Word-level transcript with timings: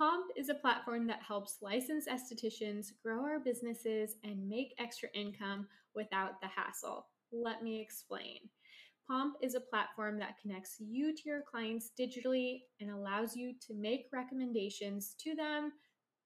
Pomp 0.00 0.30
is 0.34 0.48
a 0.48 0.54
platform 0.54 1.06
that 1.06 1.20
helps 1.20 1.58
licensed 1.60 2.08
estheticians 2.08 2.86
grow 3.04 3.22
our 3.22 3.38
businesses 3.38 4.14
and 4.24 4.48
make 4.48 4.72
extra 4.78 5.10
income 5.12 5.68
without 5.94 6.40
the 6.40 6.46
hassle. 6.46 7.06
Let 7.32 7.62
me 7.62 7.82
explain. 7.82 8.38
Pomp 9.06 9.34
is 9.42 9.54
a 9.54 9.60
platform 9.60 10.18
that 10.18 10.38
connects 10.40 10.76
you 10.80 11.14
to 11.14 11.22
your 11.26 11.42
clients 11.42 11.90
digitally 12.00 12.60
and 12.80 12.90
allows 12.90 13.36
you 13.36 13.52
to 13.66 13.74
make 13.74 14.06
recommendations 14.10 15.14
to 15.18 15.34
them 15.34 15.70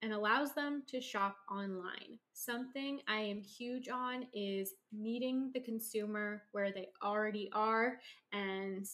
and 0.02 0.12
allows 0.12 0.54
them 0.54 0.84
to 0.90 1.00
shop 1.00 1.34
online. 1.50 2.20
Something 2.32 3.00
I 3.08 3.22
am 3.22 3.42
huge 3.42 3.88
on 3.88 4.26
is 4.32 4.74
meeting 4.96 5.50
the 5.52 5.62
consumer 5.62 6.44
where 6.52 6.70
they 6.70 6.90
already 7.02 7.50
are. 7.52 7.94
And 8.32 8.86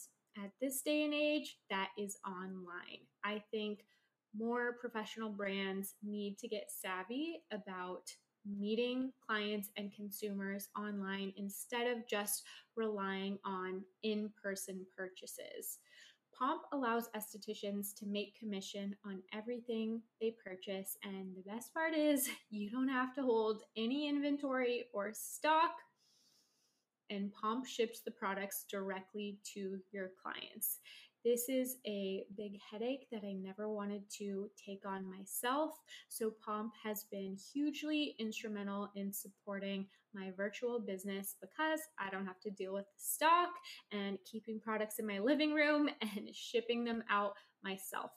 at 0.43 0.49
this 0.59 0.81
day 0.81 1.03
and 1.03 1.13
age, 1.13 1.57
that 1.69 1.89
is 1.99 2.17
online. 2.25 3.05
I 3.23 3.43
think 3.51 3.81
more 4.37 4.73
professional 4.79 5.29
brands 5.29 5.95
need 6.03 6.37
to 6.39 6.47
get 6.47 6.71
savvy 6.71 7.41
about 7.51 8.03
meeting 8.45 9.11
clients 9.27 9.69
and 9.77 9.93
consumers 9.93 10.69
online 10.77 11.33
instead 11.37 11.87
of 11.87 12.07
just 12.07 12.43
relying 12.75 13.37
on 13.45 13.83
in 14.03 14.29
person 14.41 14.85
purchases. 14.95 15.79
Pomp 16.37 16.63
allows 16.73 17.09
estheticians 17.15 17.93
to 17.95 18.07
make 18.07 18.39
commission 18.39 18.95
on 19.05 19.21
everything 19.33 20.01
they 20.19 20.33
purchase. 20.43 20.97
And 21.03 21.35
the 21.35 21.51
best 21.51 21.73
part 21.73 21.93
is, 21.93 22.29
you 22.49 22.69
don't 22.69 22.87
have 22.87 23.13
to 23.15 23.21
hold 23.21 23.61
any 23.77 24.09
inventory 24.09 24.85
or 24.93 25.11
stock. 25.13 25.75
And 27.09 27.31
Pomp 27.33 27.65
ships 27.65 27.99
the 27.99 28.11
products 28.11 28.65
directly 28.71 29.37
to 29.53 29.77
your 29.91 30.11
clients. 30.21 30.79
This 31.23 31.49
is 31.49 31.77
a 31.85 32.23
big 32.35 32.59
headache 32.59 33.07
that 33.11 33.23
I 33.23 33.33
never 33.33 33.69
wanted 33.69 34.09
to 34.17 34.49
take 34.57 34.87
on 34.87 35.07
myself. 35.07 35.71
So, 36.09 36.33
Pomp 36.43 36.73
has 36.83 37.05
been 37.11 37.37
hugely 37.53 38.15
instrumental 38.17 38.89
in 38.95 39.13
supporting 39.13 39.85
my 40.15 40.31
virtual 40.35 40.79
business 40.79 41.35
because 41.39 41.81
I 41.99 42.09
don't 42.09 42.25
have 42.25 42.39
to 42.41 42.49
deal 42.49 42.73
with 42.73 42.85
stock 42.97 43.49
and 43.91 44.17
keeping 44.25 44.59
products 44.59 44.97
in 44.97 45.05
my 45.05 45.19
living 45.19 45.53
room 45.53 45.89
and 46.01 46.33
shipping 46.33 46.83
them 46.83 47.03
out 47.09 47.33
myself. 47.63 48.11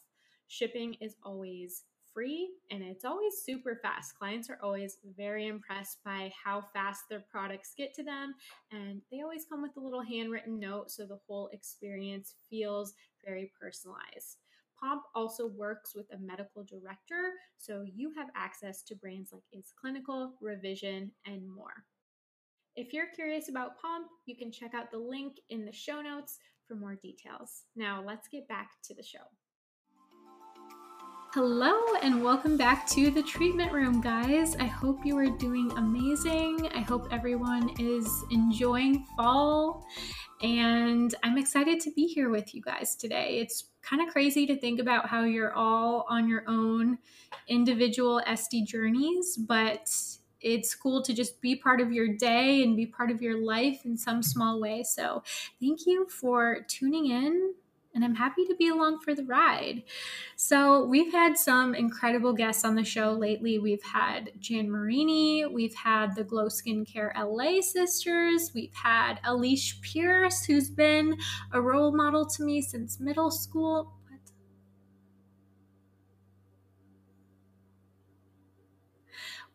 Shipping 0.49 0.95
is 1.01 1.17
always 1.23 1.83
free 2.15 2.49
and 2.71 2.83
it's 2.83 3.05
always 3.05 3.43
super 3.45 3.79
fast. 3.83 4.17
Clients 4.17 4.49
are 4.49 4.59
always 4.63 4.99
very 5.17 5.49
impressed 5.49 5.99
by 6.05 6.33
how 6.43 6.65
fast 6.73 7.03
their 7.11 7.25
products 7.31 7.75
get 7.77 7.93
to 7.95 8.05
them, 8.05 8.35
and 8.71 9.03
they 9.11 9.21
always 9.23 9.45
come 9.45 9.61
with 9.61 9.77
a 9.77 9.81
little 9.81 10.03
handwritten 10.03 10.59
note 10.59 10.91
so 10.91 11.05
the 11.05 11.19
whole 11.27 11.51
experience 11.53 12.35
feels 12.49 12.95
very 13.25 13.51
personalized. 13.61 14.39
Pomp 14.81 15.03
also 15.15 15.49
works 15.49 15.95
with 15.95 16.07
a 16.13 16.19
medical 16.19 16.65
director, 16.65 17.33
so 17.59 17.85
you 17.95 18.13
have 18.17 18.29
access 18.37 18.83
to 18.83 18.95
brands 18.95 19.33
like 19.33 19.43
iS 19.53 19.73
Clinical, 19.81 20.35
Revision, 20.41 21.11
and 21.27 21.49
more. 21.49 21.85
If 22.77 22.93
you're 22.93 23.13
curious 23.15 23.49
about 23.49 23.79
Pomp, 23.81 24.09
you 24.27 24.37
can 24.37 24.51
check 24.51 24.75
out 24.75 24.91
the 24.91 24.99
link 24.99 25.37
in 25.49 25.65
the 25.65 25.73
show 25.73 26.03
notes 26.03 26.39
for 26.67 26.75
more 26.75 26.97
details. 26.97 27.65
Now, 27.77 28.03
let's 28.05 28.29
get 28.29 28.49
back 28.49 28.71
to 28.85 28.95
the 28.95 29.03
show. 29.03 29.21
Hello, 31.35 31.75
and 32.01 32.23
welcome 32.23 32.57
back 32.57 32.87
to 32.91 33.11
the 33.11 33.21
treatment 33.21 33.73
room, 33.73 34.01
guys. 34.01 34.55
I 34.55 34.67
hope 34.67 35.05
you 35.05 35.19
are 35.19 35.27
doing 35.27 35.69
amazing. 35.73 36.69
I 36.73 36.79
hope 36.79 37.09
everyone 37.11 37.71
is 37.81 38.09
enjoying 38.31 39.05
fall, 39.17 39.85
and 40.45 41.13
I'm 41.25 41.37
excited 41.37 41.81
to 41.81 41.91
be 41.91 42.07
here 42.07 42.31
with 42.31 42.55
you 42.55 42.63
guys 42.63 42.95
today. 42.95 43.41
It's 43.41 43.65
kind 43.83 44.01
of 44.01 44.11
crazy 44.11 44.47
to 44.47 44.57
think 44.57 44.79
about 44.79 45.09
how 45.09 45.25
you're 45.25 45.53
all 45.55 46.07
on 46.09 46.29
your 46.29 46.45
own 46.47 46.99
individual 47.49 48.23
SD 48.29 48.69
journeys, 48.69 49.37
but 49.37 49.91
it's 50.41 50.73
cool 50.77 51.03
to 51.03 51.13
just 51.13 51.41
be 51.41 51.57
part 51.57 51.81
of 51.81 51.93
your 51.93 52.15
day 52.17 52.63
and 52.63 52.77
be 52.77 52.87
part 52.87 53.11
of 53.11 53.21
your 53.21 53.45
life 53.45 53.81
in 53.85 53.97
some 53.97 54.23
small 54.23 54.61
way. 54.61 54.85
So, 54.85 55.25
thank 55.61 55.85
you 55.85 56.07
for 56.09 56.61
tuning 56.69 57.07
in 57.07 57.55
and 57.95 58.05
I'm 58.05 58.15
happy 58.15 58.45
to 58.47 58.55
be 58.57 58.69
along 58.69 59.01
for 59.01 59.15
the 59.15 59.25
ride. 59.25 59.83
So, 60.37 60.85
we've 60.85 61.13
had 61.13 61.39
some 61.39 61.75
incredible 61.75 62.33
guests 62.33 62.65
on 62.65 62.75
the 62.75 62.85
show 62.85 63.13
lately. 63.13 63.59
We've 63.59 63.83
had 63.83 64.33
Jan 64.39 64.71
Marini, 64.71 65.47
we've 65.47 65.75
had 65.75 66.15
the 66.15 66.25
Glow 66.25 66.47
Skincare 66.47 67.13
LA 67.17 67.61
sisters, 67.61 68.53
we've 68.55 68.75
had 68.75 69.21
Alicia 69.25 69.77
Pierce, 69.83 70.45
who's 70.45 70.71
been 70.71 71.17
a 71.53 71.61
role 71.61 71.97
model 71.97 72.27
to 72.27 72.45
me 72.45 72.61
since 72.61 73.01
middle 73.01 73.31
school. 73.31 73.94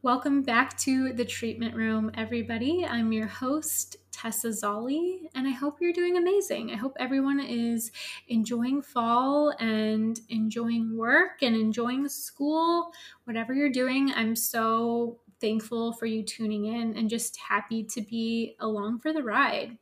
Welcome 0.02 0.44
back 0.44 0.78
to 0.78 1.12
the 1.12 1.26
treatment 1.26 1.76
room, 1.76 2.10
everybody. 2.14 2.86
I'm 2.86 3.12
your 3.12 3.28
host, 3.28 3.98
Tessa 4.14 4.48
Zolli, 4.48 5.28
and 5.36 5.46
I 5.46 5.52
hope 5.52 5.82
you're 5.82 5.92
doing 5.92 6.16
amazing. 6.16 6.72
I 6.72 6.78
hope 6.78 6.96
everyone 6.98 7.42
is 7.42 7.92
enjoying 8.30 8.82
fall 8.82 9.54
and 9.60 10.18
enjoying 10.30 10.96
work 10.96 11.42
and 11.42 11.54
enjoying 11.54 12.08
school, 12.08 12.94
whatever 13.26 13.54
you're 13.54 13.70
doing. 13.70 14.10
I'm 14.16 14.38
so 14.38 15.20
thankful 15.42 15.92
for 15.92 16.06
you 16.06 16.24
tuning 16.24 16.64
in 16.64 16.96
and 16.96 17.10
just 17.10 17.36
happy 17.36 17.84
to 17.84 18.00
be 18.00 18.56
along 18.62 19.00
for 19.00 19.12
the 19.12 19.22
ride. 19.22 19.78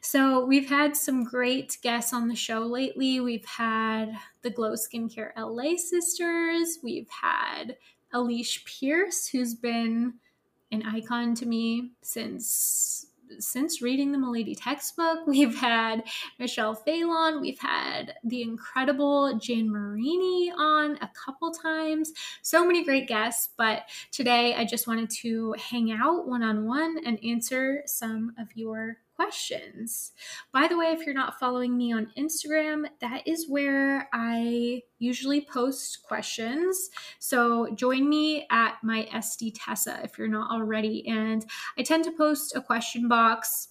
So, 0.00 0.44
we've 0.44 0.68
had 0.68 0.96
some 0.96 1.22
great 1.22 1.78
guests 1.82 2.12
on 2.12 2.28
the 2.28 2.36
show 2.36 2.60
lately. 2.60 3.20
We've 3.20 3.44
had 3.44 4.12
the 4.42 4.50
Glow 4.50 4.72
Skincare 4.72 5.30
LA 5.36 5.76
sisters, 5.76 6.78
we've 6.82 7.08
had 7.08 7.76
Alicia 8.16 8.60
Pierce, 8.64 9.28
who's 9.28 9.54
been 9.54 10.14
an 10.72 10.82
icon 10.84 11.34
to 11.34 11.46
me 11.46 11.92
since 12.02 13.06
since 13.40 13.82
reading 13.82 14.12
the 14.12 14.18
Milady 14.18 14.54
textbook. 14.54 15.18
We've 15.26 15.54
had 15.54 16.04
Michelle 16.38 16.74
Phelan, 16.74 17.40
we've 17.40 17.58
had 17.58 18.14
the 18.24 18.40
incredible 18.42 19.36
Jan 19.38 19.68
Marini 19.68 20.52
on 20.56 20.96
a 21.02 21.10
couple 21.12 21.50
times. 21.50 22.12
So 22.42 22.64
many 22.64 22.84
great 22.84 23.08
guests, 23.08 23.50
but 23.58 23.82
today 24.12 24.54
I 24.54 24.64
just 24.64 24.86
wanted 24.86 25.10
to 25.22 25.54
hang 25.58 25.90
out 25.90 26.28
one 26.28 26.44
on 26.44 26.66
one 26.66 26.98
and 27.04 27.22
answer 27.24 27.82
some 27.84 28.32
of 28.38 28.46
your 28.54 28.98
questions. 29.16 30.12
By 30.52 30.68
the 30.68 30.78
way, 30.78 30.86
if 30.86 31.04
you're 31.04 31.14
not 31.14 31.40
following 31.40 31.76
me 31.76 31.92
on 31.92 32.12
Instagram, 32.16 32.86
that 33.00 33.26
is 33.26 33.48
where 33.48 34.08
I 34.12 34.82
usually 34.98 35.40
post 35.40 36.02
questions. 36.02 36.90
So 37.18 37.74
join 37.74 38.08
me 38.08 38.46
at 38.50 38.76
my 38.82 39.08
SD 39.12 39.54
Tessa 39.56 40.00
if 40.04 40.18
you're 40.18 40.28
not 40.28 40.50
already. 40.50 41.06
And 41.08 41.44
I 41.78 41.82
tend 41.82 42.04
to 42.04 42.12
post 42.12 42.54
a 42.54 42.60
question 42.60 43.08
box 43.08 43.68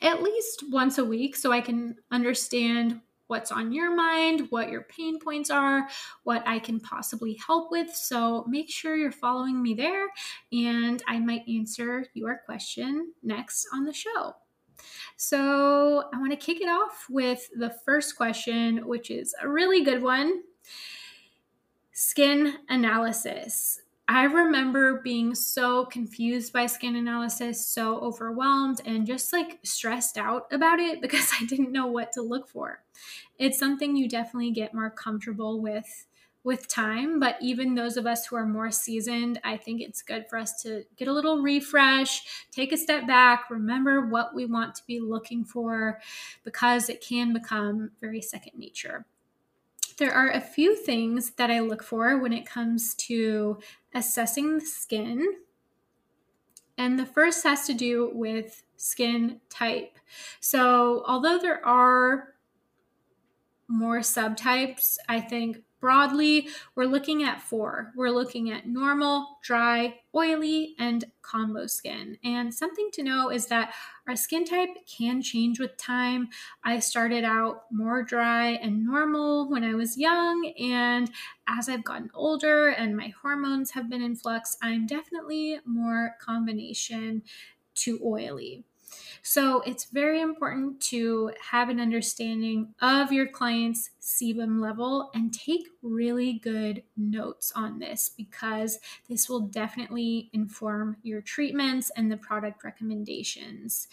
at 0.00 0.22
least 0.22 0.64
once 0.70 0.98
a 0.98 1.04
week 1.04 1.36
so 1.36 1.52
I 1.52 1.60
can 1.60 1.96
understand 2.10 3.00
what's 3.32 3.50
on 3.50 3.72
your 3.72 3.96
mind, 3.96 4.46
what 4.50 4.68
your 4.68 4.82
pain 4.82 5.18
points 5.18 5.48
are, 5.48 5.88
what 6.24 6.46
I 6.46 6.58
can 6.58 6.78
possibly 6.78 7.40
help 7.46 7.70
with. 7.70 7.88
So 7.96 8.44
make 8.46 8.68
sure 8.68 8.94
you're 8.94 9.10
following 9.10 9.62
me 9.62 9.72
there, 9.72 10.08
and 10.52 11.02
I 11.08 11.18
might 11.18 11.48
answer 11.48 12.04
your 12.12 12.42
question 12.44 13.14
next 13.22 13.66
on 13.72 13.86
the 13.86 13.92
show. 13.94 14.34
So 15.16 16.10
I 16.12 16.18
want 16.18 16.32
to 16.32 16.36
kick 16.36 16.60
it 16.60 16.68
off 16.68 17.06
with 17.08 17.48
the 17.56 17.74
first 17.86 18.16
question, 18.16 18.86
which 18.86 19.10
is 19.10 19.34
a 19.40 19.48
really 19.48 19.82
good 19.82 20.02
one 20.02 20.42
skin 21.92 22.56
analysis. 22.68 23.80
I 24.12 24.24
remember 24.24 25.00
being 25.00 25.34
so 25.34 25.86
confused 25.86 26.52
by 26.52 26.66
skin 26.66 26.96
analysis, 26.96 27.66
so 27.66 27.98
overwhelmed, 28.00 28.80
and 28.84 29.06
just 29.06 29.32
like 29.32 29.58
stressed 29.62 30.18
out 30.18 30.52
about 30.52 30.80
it 30.80 31.00
because 31.00 31.30
I 31.40 31.46
didn't 31.46 31.72
know 31.72 31.86
what 31.86 32.12
to 32.12 32.22
look 32.22 32.48
for. 32.48 32.82
It's 33.38 33.58
something 33.58 33.96
you 33.96 34.08
definitely 34.08 34.50
get 34.50 34.74
more 34.74 34.90
comfortable 34.90 35.60
with 35.60 36.06
with 36.44 36.66
time, 36.66 37.20
but 37.20 37.36
even 37.40 37.76
those 37.76 37.96
of 37.96 38.04
us 38.04 38.26
who 38.26 38.34
are 38.34 38.44
more 38.44 38.72
seasoned, 38.72 39.40
I 39.44 39.56
think 39.56 39.80
it's 39.80 40.02
good 40.02 40.26
for 40.28 40.38
us 40.38 40.60
to 40.62 40.84
get 40.96 41.06
a 41.06 41.12
little 41.12 41.40
refresh, 41.40 42.46
take 42.50 42.72
a 42.72 42.76
step 42.76 43.06
back, 43.06 43.48
remember 43.48 44.06
what 44.08 44.34
we 44.34 44.44
want 44.46 44.74
to 44.74 44.82
be 44.84 44.98
looking 44.98 45.44
for 45.44 46.00
because 46.42 46.88
it 46.88 47.00
can 47.00 47.32
become 47.32 47.92
very 48.00 48.20
second 48.20 48.58
nature. 48.58 49.06
There 49.96 50.12
are 50.12 50.30
a 50.30 50.40
few 50.40 50.76
things 50.76 51.32
that 51.32 51.50
I 51.50 51.60
look 51.60 51.82
for 51.82 52.18
when 52.18 52.32
it 52.32 52.46
comes 52.46 52.94
to 52.94 53.58
assessing 53.94 54.58
the 54.58 54.64
skin. 54.64 55.26
And 56.78 56.98
the 56.98 57.06
first 57.06 57.44
has 57.44 57.66
to 57.66 57.74
do 57.74 58.10
with 58.14 58.62
skin 58.76 59.40
type. 59.50 59.98
So, 60.40 61.04
although 61.06 61.38
there 61.38 61.64
are 61.66 62.34
more 63.68 64.00
subtypes, 64.00 64.98
I 65.08 65.20
think 65.20 65.62
broadly, 65.82 66.48
we're 66.76 66.84
looking 66.84 67.24
at 67.24 67.42
four. 67.42 67.92
We're 67.96 68.10
looking 68.10 68.50
at 68.50 68.68
normal, 68.68 69.38
dry, 69.42 69.98
oily, 70.14 70.76
and 70.78 71.04
combo 71.22 71.66
skin. 71.66 72.16
And 72.22 72.54
something 72.54 72.88
to 72.92 73.02
know 73.02 73.30
is 73.30 73.46
that 73.46 73.74
our 74.06 74.14
skin 74.14 74.44
type 74.44 74.70
can 74.86 75.20
change 75.20 75.58
with 75.58 75.76
time. 75.76 76.28
I 76.64 76.78
started 76.78 77.24
out 77.24 77.64
more 77.72 78.04
dry 78.04 78.50
and 78.52 78.86
normal 78.86 79.50
when 79.50 79.64
I 79.64 79.74
was 79.74 79.98
young, 79.98 80.54
and 80.58 81.10
as 81.48 81.68
I've 81.68 81.84
gotten 81.84 82.10
older 82.14 82.68
and 82.68 82.96
my 82.96 83.12
hormones 83.20 83.72
have 83.72 83.90
been 83.90 84.02
in 84.02 84.14
flux, 84.14 84.56
I'm 84.62 84.86
definitely 84.86 85.58
more 85.66 86.14
combination 86.20 87.24
to 87.74 87.98
oily. 88.04 88.64
So 89.24 89.60
it's 89.60 89.84
very 89.84 90.20
important 90.20 90.80
to 90.80 91.30
have 91.50 91.68
an 91.68 91.78
understanding 91.78 92.74
of 92.82 93.12
your 93.12 93.28
client's 93.28 93.90
sebum 94.00 94.60
level 94.60 95.10
and 95.14 95.32
take 95.32 95.68
really 95.80 96.40
good 96.42 96.82
notes 96.96 97.52
on 97.54 97.78
this 97.78 98.10
because 98.16 98.80
this 99.08 99.28
will 99.28 99.40
definitely 99.40 100.28
inform 100.32 100.96
your 101.04 101.20
treatments 101.20 101.90
and 101.96 102.10
the 102.10 102.16
product 102.16 102.64
recommendations. 102.64 103.86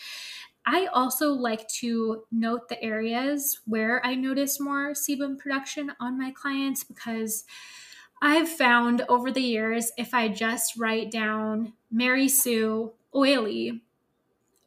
I 0.65 0.87
also 0.87 1.29
like 1.29 1.67
to 1.79 2.23
note 2.31 2.67
the 2.67 2.83
areas 2.83 3.59
where 3.65 4.03
I 4.03 4.15
notice 4.15 4.59
more 4.59 4.93
sebum 4.93 5.37
production 5.37 5.91
on 5.99 6.17
my 6.17 6.31
clients 6.31 6.83
because 6.83 7.43
I've 8.21 8.49
found 8.49 9.03
over 9.07 9.31
the 9.31 9.41
years 9.41 9.91
if 9.95 10.13
I 10.13 10.27
just 10.27 10.75
write 10.75 11.11
down 11.11 11.73
Mary 11.91 12.27
Sue 12.27 12.91
oily, 13.15 13.81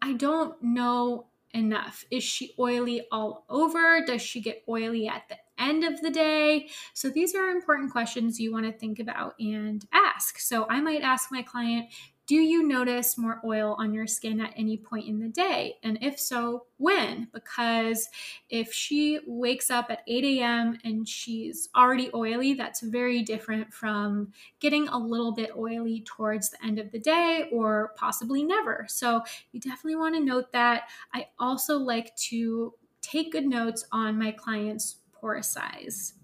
I 0.03 0.15
don't 0.15 0.61
know 0.61 1.29
enough. 1.55 2.05
Is 2.11 2.25
she 2.25 2.55
oily 2.59 3.07
all 3.13 3.45
over? 3.49 4.05
Does 4.05 4.21
she 4.21 4.41
get 4.41 4.65
oily 4.69 5.07
at 5.07 5.29
the 5.29 5.37
end 5.63 5.85
of 5.85 6.01
the 6.01 6.11
day? 6.11 6.69
So 6.93 7.09
these 7.09 7.37
are 7.37 7.51
important 7.51 7.93
questions 7.93 8.41
you 8.41 8.53
want 8.53 8.67
to 8.67 8.73
think 8.73 8.99
about 8.99 9.35
and 9.39 9.87
ask. 9.93 10.41
So 10.41 10.67
I 10.69 10.81
might 10.81 11.03
ask 11.03 11.31
my 11.31 11.43
client, 11.43 11.87
do 12.27 12.37
you 12.37 12.67
notice 12.67 13.19
more 13.19 13.41
oil 13.45 13.75
on 13.79 13.93
your 13.93 14.07
skin 14.07 14.41
at 14.41 14.53
any 14.57 14.77
point 14.77 15.09
in 15.09 15.19
the 15.19 15.29
day? 15.29 15.79
And 15.83 15.99
if 16.01 16.21
so, 16.21 16.67
when? 16.77 17.29
Because 17.33 18.09
if 18.49 18.73
she 18.73 19.19
wakes 19.27 19.71
up 19.71 19.91
at 19.91 20.03
8 20.07 20.25
a.m. 20.25 20.79
and 20.85 21.07
she's 21.07 21.69
already 21.75 22.11
oily, 22.15 22.55
that's 22.55 22.81
very 22.81 23.23
different 23.23 23.73
from 23.75 24.33
getting 24.61 24.87
a 24.89 24.99
little 24.99 25.33
bit 25.33 25.51
oily 25.57 26.03
towards 26.07 26.51
the 26.51 26.65
end 26.65 26.79
of 26.79 26.93
the 26.93 27.01
day 27.01 27.49
or 27.53 27.93
possibly 27.97 28.45
never. 28.45 28.87
So 28.89 29.23
you 29.51 29.61
definitely 29.61 29.97
want 29.97 30.15
to 30.15 30.25
note 30.25 30.53
that. 30.53 30.85
I 31.13 31.27
also 31.41 31.77
like 31.77 32.15
to 32.29 32.73
take 33.01 33.33
good 33.33 33.47
notes 33.47 33.85
on 33.91 34.17
my 34.19 34.31
client's 34.31 34.99
pore 35.13 35.43
size. 35.43 36.15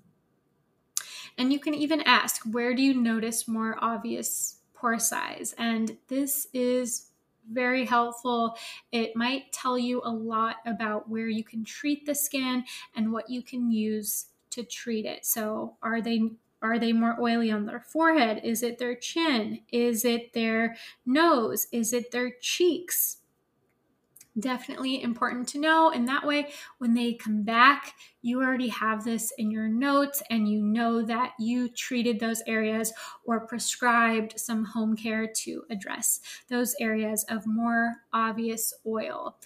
And 1.36 1.52
you 1.52 1.58
can 1.58 1.74
even 1.74 2.02
ask, 2.02 2.42
where 2.44 2.74
do 2.74 2.82
you 2.82 2.94
notice 2.94 3.48
more 3.48 3.76
obvious 3.80 4.57
pore 4.80 4.98
size. 4.98 5.54
And 5.58 5.96
this 6.08 6.46
is 6.52 7.10
very 7.50 7.84
helpful. 7.84 8.56
It 8.92 9.16
might 9.16 9.52
tell 9.52 9.78
you 9.78 10.02
a 10.04 10.10
lot 10.10 10.56
about 10.66 11.08
where 11.08 11.28
you 11.28 11.42
can 11.42 11.64
treat 11.64 12.04
the 12.06 12.14
skin 12.14 12.64
and 12.94 13.12
what 13.12 13.30
you 13.30 13.42
can 13.42 13.70
use 13.70 14.26
to 14.50 14.62
treat 14.62 15.04
it. 15.04 15.24
So, 15.24 15.76
are 15.82 16.00
they 16.00 16.30
are 16.60 16.78
they 16.78 16.92
more 16.92 17.16
oily 17.20 17.52
on 17.52 17.66
their 17.66 17.80
forehead? 17.80 18.40
Is 18.42 18.64
it 18.64 18.78
their 18.78 18.96
chin? 18.96 19.60
Is 19.70 20.04
it 20.04 20.32
their 20.32 20.76
nose? 21.06 21.68
Is 21.70 21.92
it 21.92 22.10
their 22.10 22.32
cheeks? 22.40 23.18
Definitely 24.40 25.02
important 25.02 25.48
to 25.48 25.58
know. 25.58 25.90
And 25.90 26.06
that 26.08 26.26
way, 26.26 26.48
when 26.78 26.94
they 26.94 27.14
come 27.14 27.42
back, 27.42 27.94
you 28.22 28.42
already 28.42 28.68
have 28.68 29.04
this 29.04 29.32
in 29.38 29.50
your 29.50 29.68
notes 29.68 30.22
and 30.30 30.48
you 30.48 30.62
know 30.62 31.02
that 31.02 31.32
you 31.38 31.68
treated 31.68 32.20
those 32.20 32.42
areas 32.46 32.92
or 33.24 33.46
prescribed 33.46 34.38
some 34.38 34.64
home 34.64 34.96
care 34.96 35.26
to 35.26 35.62
address 35.70 36.20
those 36.48 36.74
areas 36.80 37.24
of 37.28 37.46
more 37.46 37.96
obvious 38.12 38.74
oil. 38.86 39.36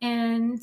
And 0.00 0.62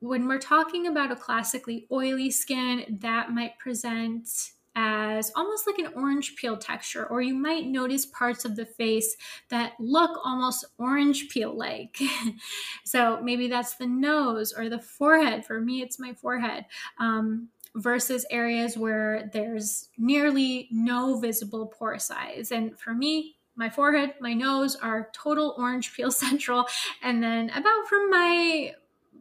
when 0.00 0.28
we're 0.28 0.38
talking 0.38 0.86
about 0.86 1.12
a 1.12 1.16
classically 1.16 1.86
oily 1.90 2.30
skin, 2.30 2.98
that 3.00 3.30
might 3.30 3.58
present 3.58 4.28
as 4.76 5.30
almost 5.36 5.66
like 5.66 5.78
an 5.78 5.92
orange 5.94 6.36
peel 6.36 6.56
texture, 6.56 7.06
or 7.06 7.22
you 7.22 7.34
might 7.34 7.66
notice 7.66 8.06
parts 8.06 8.44
of 8.44 8.56
the 8.56 8.66
face 8.66 9.16
that 9.48 9.72
look 9.78 10.18
almost 10.24 10.64
orange 10.78 11.28
peel 11.28 11.56
like. 11.56 11.96
so 12.84 13.20
maybe 13.22 13.48
that's 13.48 13.76
the 13.76 13.86
nose 13.86 14.52
or 14.56 14.68
the 14.68 14.80
forehead. 14.80 15.44
For 15.44 15.60
me, 15.60 15.82
it's 15.82 15.98
my 15.98 16.12
forehead. 16.14 16.66
Um, 16.98 17.48
versus 17.76 18.24
areas 18.30 18.78
where 18.78 19.28
there's 19.32 19.88
nearly 19.98 20.68
no 20.70 21.18
visible 21.18 21.66
pore 21.66 21.98
size. 21.98 22.52
And 22.52 22.78
for 22.78 22.94
me, 22.94 23.36
my 23.56 23.68
forehead, 23.68 24.14
my 24.20 24.32
nose 24.32 24.76
are 24.76 25.10
total 25.12 25.54
orange 25.58 25.92
peel 25.94 26.10
central. 26.12 26.66
And 27.02 27.22
then 27.22 27.50
about 27.50 27.88
from 27.88 28.10
my 28.10 28.74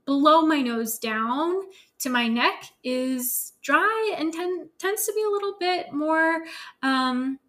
below 0.06 0.41
my 0.41 0.61
nose 0.61 0.99
down 0.99 1.61
to 2.03 2.09
my 2.09 2.27
neck 2.27 2.71
is 2.83 3.53
dry 3.61 4.15
and 4.17 4.33
ten, 4.33 4.69
tends 4.77 5.05
to 5.05 5.13
be 5.13 5.23
a 5.23 5.29
little 5.29 5.55
bit 5.59 5.94
more 5.94 6.44
um, 6.81 7.39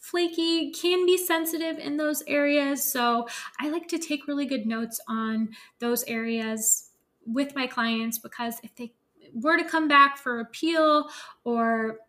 flaky, 0.00 0.70
can 0.70 1.06
be 1.06 1.16
sensitive 1.16 1.78
in 1.78 1.96
those 1.96 2.22
areas. 2.26 2.84
So 2.84 3.26
I 3.60 3.70
like 3.70 3.88
to 3.88 3.98
take 3.98 4.28
really 4.28 4.46
good 4.46 4.66
notes 4.66 5.00
on 5.08 5.50
those 5.78 6.04
areas 6.04 6.90
with 7.26 7.54
my 7.54 7.66
clients 7.66 8.18
because 8.18 8.56
if 8.62 8.74
they 8.76 8.92
were 9.32 9.56
to 9.56 9.64
come 9.64 9.88
back 9.88 10.18
for 10.18 10.40
a 10.40 10.44
peel 10.44 11.08
or 11.44 12.00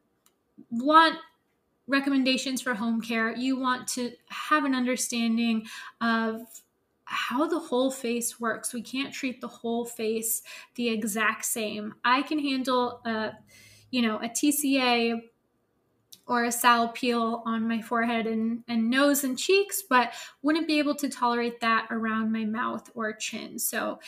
want 0.69 1.17
recommendations 1.88 2.61
for 2.61 2.73
home 2.73 2.99
care, 2.99 3.35
you 3.35 3.57
want 3.57 3.88
to 3.88 4.11
have 4.29 4.65
an 4.65 4.75
understanding 4.75 5.65
of 6.01 6.41
how 7.05 7.47
the 7.47 7.59
whole 7.59 7.91
face 7.91 8.39
works. 8.39 8.73
We 8.73 8.81
can't 8.81 9.13
treat 9.13 9.39
the 9.39 9.47
whole 9.47 9.85
face 9.85 10.41
the 10.75 10.89
exact 10.89 11.45
same. 11.45 11.95
I 12.03 12.23
can 12.23 12.39
handle 12.39 13.01
a, 13.05 13.33
you 13.91 14.01
know, 14.01 14.17
a 14.17 14.27
TCA 14.27 15.21
or 16.27 16.45
a 16.45 16.51
sal 16.51 16.89
peel 16.89 17.43
on 17.45 17.67
my 17.67 17.81
forehead 17.81 18.25
and, 18.25 18.63
and 18.67 18.89
nose 18.89 19.24
and 19.24 19.38
cheeks, 19.38 19.83
but 19.88 20.13
wouldn't 20.41 20.67
be 20.67 20.79
able 20.79 20.95
to 20.95 21.07
tolerate 21.07 21.59
that 21.62 21.88
around 21.91 22.31
my 22.31 22.43
mouth 22.43 22.89
or 22.95 23.13
chin. 23.13 23.59
So 23.59 24.00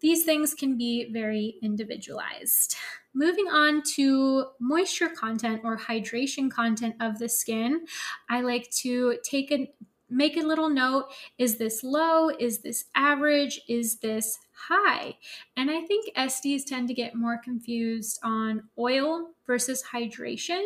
these 0.00 0.24
things 0.24 0.52
can 0.52 0.76
be 0.76 1.12
very 1.12 1.58
individualized. 1.62 2.74
Moving 3.14 3.46
on 3.46 3.82
to 3.94 4.46
moisture 4.58 5.08
content 5.08 5.60
or 5.62 5.78
hydration 5.78 6.50
content 6.50 6.96
of 7.00 7.20
the 7.20 7.28
skin, 7.28 7.86
I 8.28 8.40
like 8.40 8.68
to 8.82 9.18
take 9.22 9.52
a 9.52 9.72
make 10.12 10.36
a 10.36 10.46
little 10.46 10.68
note 10.68 11.06
is 11.38 11.56
this 11.56 11.82
low? 11.82 12.28
Is 12.28 12.60
this 12.60 12.84
average? 12.94 13.60
Is 13.68 13.96
this 13.96 14.38
high? 14.68 15.16
And 15.56 15.70
I 15.70 15.80
think 15.82 16.14
SDs 16.16 16.64
tend 16.66 16.88
to 16.88 16.94
get 16.94 17.14
more 17.14 17.38
confused 17.42 18.18
on 18.22 18.64
oil 18.78 19.30
versus 19.46 19.82
hydration. 19.92 20.64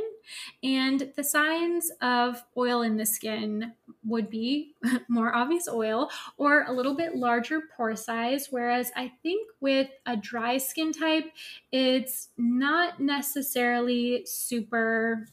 And 0.63 1.13
the 1.17 1.25
signs 1.25 1.91
of 2.03 2.43
oil 2.57 2.83
in 2.83 2.97
the 2.97 3.07
skin 3.07 3.73
would 4.05 4.29
be 4.29 4.75
more 5.09 5.35
obvious 5.35 5.69
oil 5.69 6.11
or 6.37 6.65
a 6.65 6.73
little 6.73 6.95
bit 6.95 7.17
larger 7.17 7.63
pore 7.77 7.97
size. 7.97 8.49
Whereas 8.51 8.93
I 8.97 9.13
think 9.23 9.49
with 9.61 9.89
a 10.05 10.17
dry 10.17 10.59
skin 10.59 10.93
type, 10.93 11.33
it's 11.73 12.29
not 12.37 13.01
necessarily 13.01 14.25
super 14.27 15.27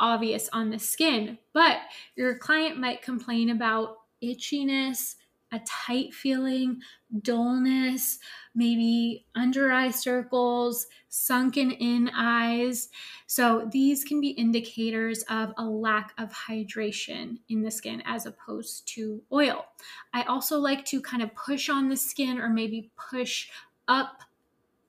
obvious 0.00 0.48
on 0.52 0.70
the 0.70 0.78
skin, 0.78 1.38
but 1.52 1.78
your 2.16 2.38
client 2.38 2.78
might 2.78 3.02
complain 3.02 3.50
about 3.50 3.98
itchiness, 4.22 5.14
a 5.52 5.60
tight 5.66 6.14
feeling, 6.14 6.80
dullness, 7.22 8.18
maybe 8.54 9.26
under 9.34 9.72
eye 9.72 9.90
circles, 9.90 10.86
sunken 11.08 11.72
in 11.72 12.08
eyes. 12.14 12.88
So, 13.26 13.68
these 13.72 14.04
can 14.04 14.20
be 14.20 14.30
indicators 14.30 15.22
of 15.28 15.52
a 15.58 15.64
lack 15.64 16.12
of 16.18 16.32
hydration 16.32 17.38
in 17.48 17.62
the 17.62 17.70
skin 17.70 18.02
as 18.06 18.26
opposed 18.26 18.86
to 18.94 19.22
oil. 19.32 19.64
I 20.12 20.22
also 20.24 20.58
like 20.58 20.84
to 20.86 21.00
kind 21.00 21.22
of 21.22 21.34
push 21.34 21.68
on 21.68 21.88
the 21.88 21.96
skin 21.96 22.38
or 22.38 22.48
maybe 22.48 22.92
push 22.96 23.48
up 23.88 24.22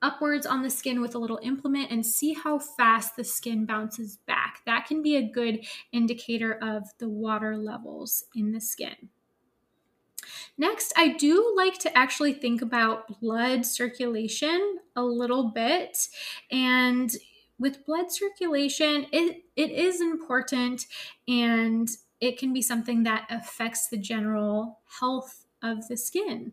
upwards 0.02 0.46
on 0.46 0.62
the 0.62 0.70
skin 0.70 1.00
with 1.00 1.14
a 1.14 1.18
little 1.18 1.40
implement 1.42 1.90
and 1.90 2.04
see 2.04 2.34
how 2.34 2.58
fast 2.58 3.16
the 3.16 3.24
skin 3.24 3.64
bounces 3.64 4.18
back. 4.26 4.60
That 4.66 4.86
can 4.86 5.02
be 5.02 5.16
a 5.16 5.22
good 5.22 5.64
indicator 5.92 6.52
of 6.62 6.88
the 6.98 7.08
water 7.08 7.56
levels 7.56 8.24
in 8.34 8.52
the 8.52 8.60
skin. 8.60 9.10
Next, 10.58 10.92
I 10.96 11.08
do 11.16 11.54
like 11.56 11.78
to 11.78 11.96
actually 11.96 12.34
think 12.34 12.62
about 12.62 13.20
blood 13.20 13.64
circulation 13.64 14.78
a 14.94 15.02
little 15.02 15.50
bit. 15.50 16.08
And 16.50 17.10
with 17.58 17.84
blood 17.86 18.10
circulation, 18.10 19.06
it, 19.12 19.44
it 19.56 19.70
is 19.70 20.00
important 20.00 20.86
and 21.26 21.88
it 22.20 22.38
can 22.38 22.52
be 22.52 22.62
something 22.62 23.02
that 23.02 23.26
affects 23.30 23.88
the 23.88 23.96
general 23.96 24.80
health 25.00 25.46
of 25.62 25.88
the 25.88 25.96
skin. 25.96 26.52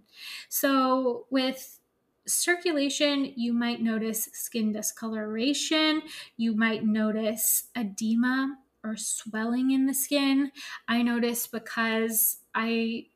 So, 0.49 1.25
with 1.29 1.78
circulation, 2.27 3.33
you 3.35 3.53
might 3.53 3.81
notice 3.81 4.29
skin 4.33 4.71
discoloration, 4.71 6.01
you 6.37 6.55
might 6.55 6.85
notice 6.85 7.69
edema 7.75 8.57
or 8.83 8.95
swelling 8.95 9.71
in 9.71 9.85
the 9.85 9.93
skin. 9.93 10.51
I 10.87 11.01
notice 11.01 11.47
because 11.47 12.37
I 12.55 13.07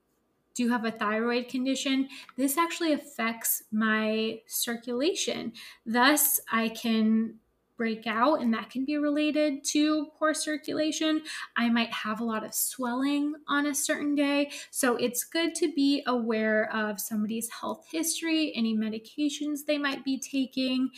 do 0.55 0.69
have 0.69 0.85
a 0.85 0.91
thyroid 0.91 1.47
condition, 1.47 2.07
this 2.37 2.57
actually 2.57 2.93
affects 2.93 3.63
my 3.71 4.39
circulation. 4.45 5.53
Thus, 5.85 6.39
I 6.51 6.69
can 6.69 7.39
break 7.77 8.05
out, 8.07 8.41
and 8.41 8.53
that 8.53 8.69
can 8.69 8.85
be 8.85 8.97
related 8.97 9.63
to 9.63 10.07
poor 10.17 10.33
circulation. 10.33 11.21
I 11.57 11.69
might 11.69 11.91
have 11.91 12.19
a 12.19 12.23
lot 12.23 12.45
of 12.45 12.53
swelling 12.53 13.33
on 13.47 13.65
a 13.65 13.75
certain 13.75 14.15
day. 14.15 14.51
So 14.71 14.95
it's 14.95 15.23
good 15.23 15.55
to 15.55 15.73
be 15.73 16.03
aware 16.05 16.73
of 16.73 16.99
somebody's 16.99 17.49
health 17.49 17.85
history, 17.91 18.53
any 18.55 18.75
medications 18.75 19.65
they 19.65 19.77
might 19.77 20.03
be 20.03 20.19
taking, 20.19 20.89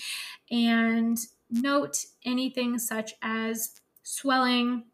and 0.52 1.18
note 1.50 2.06
anything 2.24 2.78
such 2.80 3.14
as 3.22 3.82
swelling. 4.04 4.86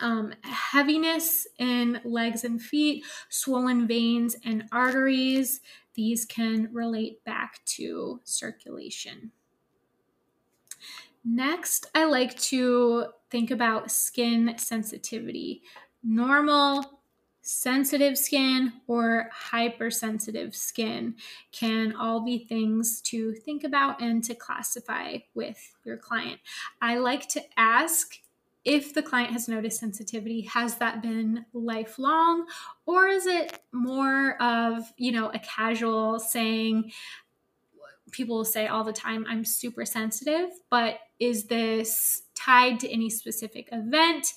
Um, 0.00 0.32
heaviness 0.42 1.46
in 1.58 2.00
legs 2.04 2.42
and 2.42 2.60
feet, 2.60 3.04
swollen 3.28 3.86
veins 3.86 4.34
and 4.44 4.64
arteries. 4.72 5.60
These 5.94 6.24
can 6.24 6.70
relate 6.72 7.22
back 7.24 7.60
to 7.76 8.20
circulation. 8.24 9.30
Next, 11.24 11.86
I 11.94 12.04
like 12.04 12.38
to 12.40 13.06
think 13.30 13.50
about 13.50 13.90
skin 13.90 14.54
sensitivity. 14.58 15.62
Normal, 16.02 17.00
sensitive 17.42 18.18
skin, 18.18 18.72
or 18.88 19.28
hypersensitive 19.32 20.54
skin 20.54 21.14
can 21.52 21.94
all 21.94 22.24
be 22.24 22.38
things 22.38 23.00
to 23.02 23.34
think 23.34 23.62
about 23.64 24.00
and 24.00 24.22
to 24.24 24.34
classify 24.34 25.18
with 25.34 25.58
your 25.84 25.96
client. 25.96 26.40
I 26.80 26.98
like 26.98 27.28
to 27.30 27.42
ask 27.56 28.18
if 28.64 28.94
the 28.94 29.02
client 29.02 29.32
has 29.32 29.48
noticed 29.48 29.80
sensitivity 29.80 30.42
has 30.42 30.76
that 30.76 31.02
been 31.02 31.44
lifelong 31.52 32.46
or 32.86 33.08
is 33.08 33.26
it 33.26 33.58
more 33.72 34.40
of 34.40 34.84
you 34.96 35.10
know 35.10 35.30
a 35.30 35.38
casual 35.40 36.20
saying 36.20 36.92
people 38.12 38.36
will 38.36 38.44
say 38.44 38.68
all 38.68 38.84
the 38.84 38.92
time, 38.92 39.26
I'm 39.28 39.44
super 39.44 39.84
sensitive, 39.84 40.50
but 40.70 40.98
is 41.18 41.44
this 41.44 42.22
tied 42.34 42.78
to 42.80 42.90
any 42.90 43.10
specific 43.10 43.68
event? 43.72 44.32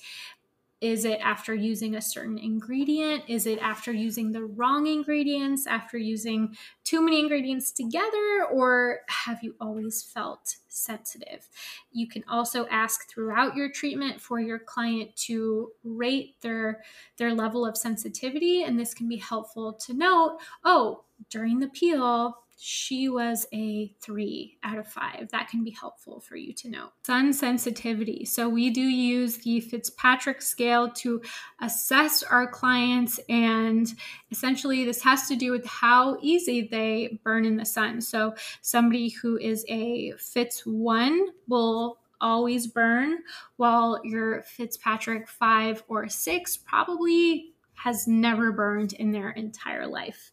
Is 0.82 1.06
it 1.06 1.20
after 1.22 1.54
using 1.54 1.94
a 1.94 2.02
certain 2.02 2.36
ingredient? 2.36 3.24
Is 3.28 3.46
it 3.46 3.58
after 3.60 3.92
using 3.92 4.30
the 4.30 4.44
wrong 4.44 4.86
ingredients, 4.86 5.66
after 5.66 5.96
using 5.96 6.54
too 6.84 7.00
many 7.00 7.18
ingredients 7.18 7.72
together, 7.72 8.46
or 8.52 9.00
have 9.08 9.42
you 9.42 9.54
always 9.58 10.02
felt 10.02 10.56
sensitive? 10.68 11.48
You 11.92 12.06
can 12.06 12.24
also 12.28 12.66
ask 12.66 13.08
throughout 13.08 13.56
your 13.56 13.70
treatment 13.70 14.20
for 14.20 14.38
your 14.38 14.58
client 14.58 15.16
to 15.24 15.72
rate 15.82 16.34
their 16.42 16.82
their 17.16 17.32
level 17.32 17.64
of 17.64 17.78
sensitivity 17.78 18.64
and 18.64 18.78
this 18.78 18.92
can 18.92 19.08
be 19.08 19.16
helpful 19.16 19.72
to 19.72 19.94
note, 19.94 20.38
oh, 20.62 21.04
during 21.30 21.58
the 21.58 21.68
peel, 21.68 22.36
she 22.58 23.08
was 23.08 23.46
a 23.52 23.94
three 24.00 24.56
out 24.62 24.78
of 24.78 24.88
five. 24.88 25.28
That 25.30 25.48
can 25.48 25.62
be 25.62 25.70
helpful 25.70 26.20
for 26.20 26.36
you 26.36 26.52
to 26.54 26.70
know. 26.70 26.88
Sun 27.04 27.32
sensitivity. 27.32 28.24
So, 28.24 28.48
we 28.48 28.70
do 28.70 28.80
use 28.80 29.38
the 29.38 29.60
Fitzpatrick 29.60 30.40
scale 30.40 30.90
to 30.92 31.20
assess 31.60 32.22
our 32.22 32.46
clients, 32.46 33.20
and 33.28 33.86
essentially, 34.30 34.84
this 34.84 35.02
has 35.02 35.28
to 35.28 35.36
do 35.36 35.50
with 35.50 35.66
how 35.66 36.18
easy 36.22 36.68
they 36.70 37.18
burn 37.24 37.44
in 37.44 37.56
the 37.56 37.66
sun. 37.66 38.00
So, 38.00 38.34
somebody 38.62 39.10
who 39.10 39.36
is 39.38 39.64
a 39.68 40.12
Fitz 40.18 40.64
one 40.64 41.28
will 41.48 41.98
always 42.20 42.66
burn, 42.66 43.18
while 43.56 44.00
your 44.02 44.42
Fitzpatrick 44.42 45.28
five 45.28 45.82
or 45.88 46.08
six 46.08 46.56
probably 46.56 47.52
has 47.74 48.08
never 48.08 48.52
burned 48.52 48.94
in 48.94 49.12
their 49.12 49.30
entire 49.30 49.86
life. 49.86 50.32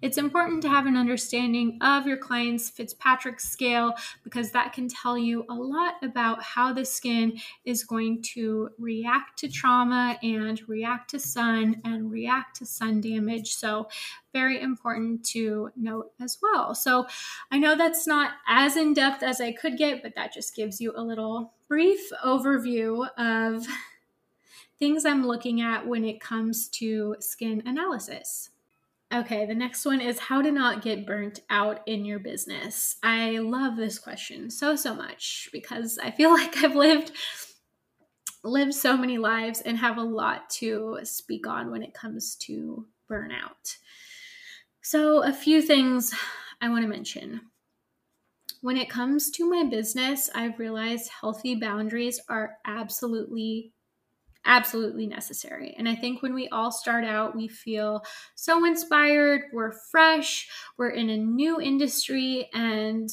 It's 0.00 0.18
important 0.18 0.62
to 0.62 0.68
have 0.68 0.86
an 0.86 0.96
understanding 0.96 1.78
of 1.80 2.06
your 2.06 2.16
client's 2.16 2.70
Fitzpatrick 2.70 3.40
scale 3.40 3.94
because 4.24 4.50
that 4.50 4.72
can 4.72 4.88
tell 4.88 5.16
you 5.16 5.44
a 5.48 5.54
lot 5.54 5.94
about 6.02 6.42
how 6.42 6.72
the 6.72 6.84
skin 6.84 7.38
is 7.64 7.84
going 7.84 8.22
to 8.22 8.70
react 8.78 9.38
to 9.40 9.48
trauma 9.48 10.18
and 10.22 10.60
react 10.68 11.10
to 11.10 11.18
sun 11.18 11.80
and 11.84 12.10
react 12.10 12.56
to 12.56 12.66
sun 12.66 13.00
damage. 13.00 13.54
So, 13.54 13.88
very 14.32 14.62
important 14.62 15.24
to 15.26 15.70
note 15.76 16.12
as 16.20 16.38
well. 16.42 16.74
So, 16.74 17.06
I 17.50 17.58
know 17.58 17.76
that's 17.76 18.06
not 18.06 18.32
as 18.46 18.76
in 18.76 18.94
depth 18.94 19.22
as 19.22 19.40
I 19.40 19.52
could 19.52 19.76
get, 19.76 20.02
but 20.02 20.14
that 20.14 20.32
just 20.32 20.54
gives 20.54 20.80
you 20.80 20.92
a 20.96 21.02
little 21.02 21.52
brief 21.68 22.10
overview 22.24 23.08
of 23.16 23.66
things 24.78 25.04
I'm 25.04 25.26
looking 25.26 25.60
at 25.60 25.86
when 25.86 26.04
it 26.04 26.20
comes 26.20 26.68
to 26.70 27.16
skin 27.20 27.62
analysis. 27.66 28.50
Okay, 29.12 29.44
the 29.44 29.54
next 29.54 29.84
one 29.84 30.00
is 30.00 30.18
how 30.18 30.40
to 30.40 30.50
not 30.50 30.80
get 30.80 31.06
burnt 31.06 31.40
out 31.50 31.80
in 31.86 32.06
your 32.06 32.18
business. 32.18 32.96
I 33.02 33.38
love 33.38 33.76
this 33.76 33.98
question 33.98 34.48
so 34.48 34.74
so 34.74 34.94
much 34.94 35.50
because 35.52 35.98
I 36.02 36.10
feel 36.10 36.30
like 36.34 36.56
I've 36.64 36.74
lived 36.74 37.12
lived 38.42 38.74
so 38.74 38.96
many 38.96 39.18
lives 39.18 39.60
and 39.60 39.76
have 39.76 39.98
a 39.98 40.02
lot 40.02 40.48
to 40.50 40.98
speak 41.04 41.46
on 41.46 41.70
when 41.70 41.82
it 41.82 41.94
comes 41.94 42.36
to 42.36 42.86
burnout. 43.10 43.76
So, 44.80 45.22
a 45.22 45.32
few 45.32 45.62
things 45.62 46.12
I 46.60 46.68
want 46.68 46.82
to 46.82 46.88
mention. 46.88 47.42
When 48.62 48.76
it 48.76 48.90
comes 48.90 49.30
to 49.32 49.48
my 49.48 49.64
business, 49.64 50.30
I've 50.34 50.58
realized 50.58 51.10
healthy 51.20 51.54
boundaries 51.54 52.20
are 52.28 52.56
absolutely 52.64 53.72
absolutely 54.44 55.06
necessary. 55.06 55.74
And 55.78 55.88
I 55.88 55.94
think 55.94 56.22
when 56.22 56.34
we 56.34 56.48
all 56.48 56.72
start 56.72 57.04
out, 57.04 57.36
we 57.36 57.48
feel 57.48 58.02
so 58.34 58.64
inspired, 58.64 59.42
we're 59.52 59.72
fresh, 59.72 60.48
we're 60.76 60.90
in 60.90 61.10
a 61.10 61.16
new 61.16 61.60
industry, 61.60 62.48
and 62.52 63.08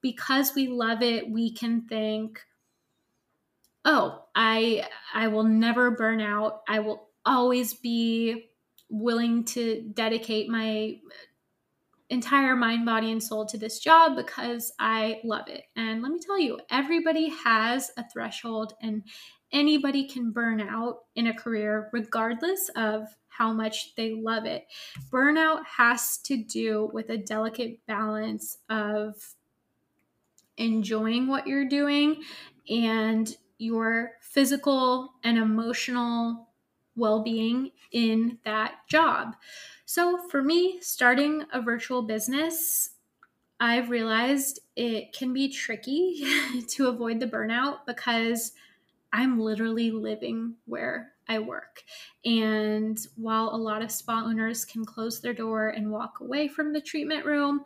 because 0.00 0.54
we 0.54 0.66
love 0.66 1.02
it, 1.02 1.30
we 1.30 1.52
can 1.52 1.82
think, 1.82 2.40
"Oh, 3.84 4.24
I 4.34 4.88
I 5.14 5.28
will 5.28 5.44
never 5.44 5.90
burn 5.90 6.20
out. 6.20 6.62
I 6.68 6.80
will 6.80 7.10
always 7.24 7.74
be 7.74 8.50
willing 8.88 9.44
to 9.44 9.82
dedicate 9.94 10.48
my 10.48 11.00
entire 12.10 12.54
mind, 12.54 12.84
body, 12.84 13.10
and 13.10 13.22
soul 13.22 13.46
to 13.46 13.56
this 13.56 13.78
job 13.78 14.16
because 14.16 14.72
I 14.78 15.20
love 15.24 15.48
it. 15.48 15.64
And 15.76 16.02
let 16.02 16.12
me 16.12 16.18
tell 16.20 16.38
you, 16.38 16.60
everybody 16.70 17.30
has 17.30 17.90
a 17.96 18.04
threshold 18.12 18.74
and 18.82 19.02
anybody 19.52 20.06
can 20.08 20.30
burn 20.30 20.60
out 20.60 21.00
in 21.14 21.26
a 21.26 21.34
career 21.34 21.90
regardless 21.92 22.70
of 22.76 23.08
how 23.28 23.52
much 23.52 23.94
they 23.94 24.14
love 24.14 24.44
it. 24.44 24.66
Burnout 25.10 25.64
has 25.64 26.18
to 26.18 26.36
do 26.36 26.90
with 26.92 27.08
a 27.08 27.16
delicate 27.16 27.80
balance 27.86 28.58
of 28.68 29.34
enjoying 30.58 31.28
what 31.28 31.46
you're 31.46 31.68
doing 31.68 32.22
and 32.68 33.36
your 33.58 34.12
physical 34.20 35.14
and 35.24 35.38
emotional 35.38 36.48
well 36.94 37.22
being 37.22 37.70
in 37.90 38.38
that 38.44 38.74
job. 38.88 39.34
So, 39.86 40.28
for 40.28 40.42
me, 40.42 40.78
starting 40.80 41.44
a 41.52 41.62
virtual 41.62 42.02
business, 42.02 42.90
I've 43.60 43.90
realized 43.90 44.60
it 44.76 45.12
can 45.12 45.32
be 45.32 45.48
tricky 45.48 46.24
to 46.68 46.88
avoid 46.88 47.20
the 47.20 47.26
burnout 47.26 47.86
because 47.86 48.52
I'm 49.12 49.38
literally 49.38 49.90
living 49.90 50.54
where 50.64 51.12
I 51.28 51.38
work. 51.38 51.82
And 52.24 52.98
while 53.16 53.50
a 53.52 53.56
lot 53.56 53.82
of 53.82 53.90
spa 53.90 54.22
owners 54.24 54.64
can 54.64 54.84
close 54.84 55.20
their 55.20 55.34
door 55.34 55.68
and 55.68 55.90
walk 55.90 56.20
away 56.20 56.48
from 56.48 56.72
the 56.72 56.80
treatment 56.80 57.24
room, 57.24 57.62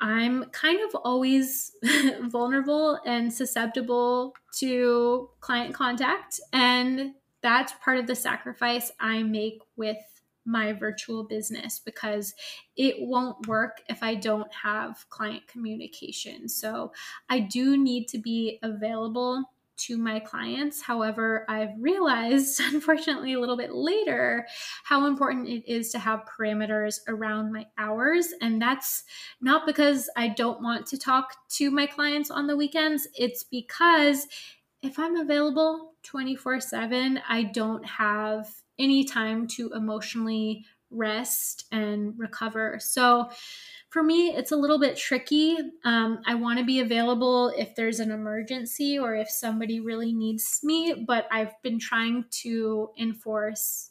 I'm 0.00 0.44
kind 0.50 0.80
of 0.88 0.94
always 1.02 1.72
vulnerable 2.22 2.98
and 3.04 3.32
susceptible 3.32 4.34
to 4.58 5.30
client 5.40 5.74
contact. 5.74 6.40
And 6.52 7.14
that's 7.40 7.72
part 7.82 7.98
of 7.98 8.06
the 8.06 8.14
sacrifice 8.14 8.92
I 9.00 9.22
make 9.22 9.60
with 9.76 9.98
my 10.44 10.72
virtual 10.72 11.24
business 11.24 11.78
because 11.78 12.34
it 12.76 12.96
won't 12.98 13.46
work 13.46 13.82
if 13.88 14.02
I 14.02 14.14
don't 14.14 14.52
have 14.54 15.04
client 15.10 15.46
communication. 15.46 16.48
So 16.48 16.92
I 17.28 17.40
do 17.40 17.76
need 17.76 18.08
to 18.08 18.18
be 18.18 18.58
available 18.62 19.44
to 19.78 19.98
my 19.98 20.20
clients. 20.20 20.82
However, 20.82 21.44
I've 21.48 21.72
realized, 21.78 22.60
unfortunately, 22.72 23.34
a 23.34 23.40
little 23.40 23.56
bit 23.56 23.72
later, 23.72 24.46
how 24.84 25.06
important 25.06 25.48
it 25.48 25.70
is 25.70 25.90
to 25.92 25.98
have 25.98 26.26
parameters 26.26 27.00
around 27.08 27.52
my 27.52 27.66
hours. 27.78 28.28
And 28.40 28.60
that's 28.60 29.04
not 29.40 29.66
because 29.66 30.10
I 30.16 30.28
don't 30.28 30.62
want 30.62 30.86
to 30.86 30.98
talk 30.98 31.34
to 31.50 31.70
my 31.70 31.86
clients 31.86 32.30
on 32.30 32.46
the 32.46 32.56
weekends, 32.56 33.08
it's 33.14 33.44
because 33.44 34.26
if 34.82 34.98
I'm 34.98 35.16
available 35.16 35.94
24 36.04 36.60
7, 36.60 37.20
I 37.28 37.42
don't 37.44 37.84
have 37.84 38.48
any 38.78 39.04
time 39.04 39.46
to 39.48 39.72
emotionally 39.72 40.64
rest 40.90 41.66
and 41.72 42.18
recover. 42.18 42.78
So, 42.80 43.30
for 43.90 44.02
me, 44.02 44.28
it's 44.28 44.52
a 44.52 44.56
little 44.56 44.78
bit 44.78 44.96
tricky. 44.96 45.56
Um, 45.84 46.20
I 46.26 46.34
want 46.34 46.58
to 46.58 46.64
be 46.64 46.80
available 46.80 47.52
if 47.56 47.74
there's 47.74 48.00
an 48.00 48.10
emergency 48.10 48.98
or 48.98 49.14
if 49.14 49.30
somebody 49.30 49.80
really 49.80 50.12
needs 50.12 50.60
me, 50.62 51.04
but 51.06 51.26
I've 51.30 51.60
been 51.62 51.78
trying 51.78 52.26
to 52.42 52.90
enforce 52.98 53.90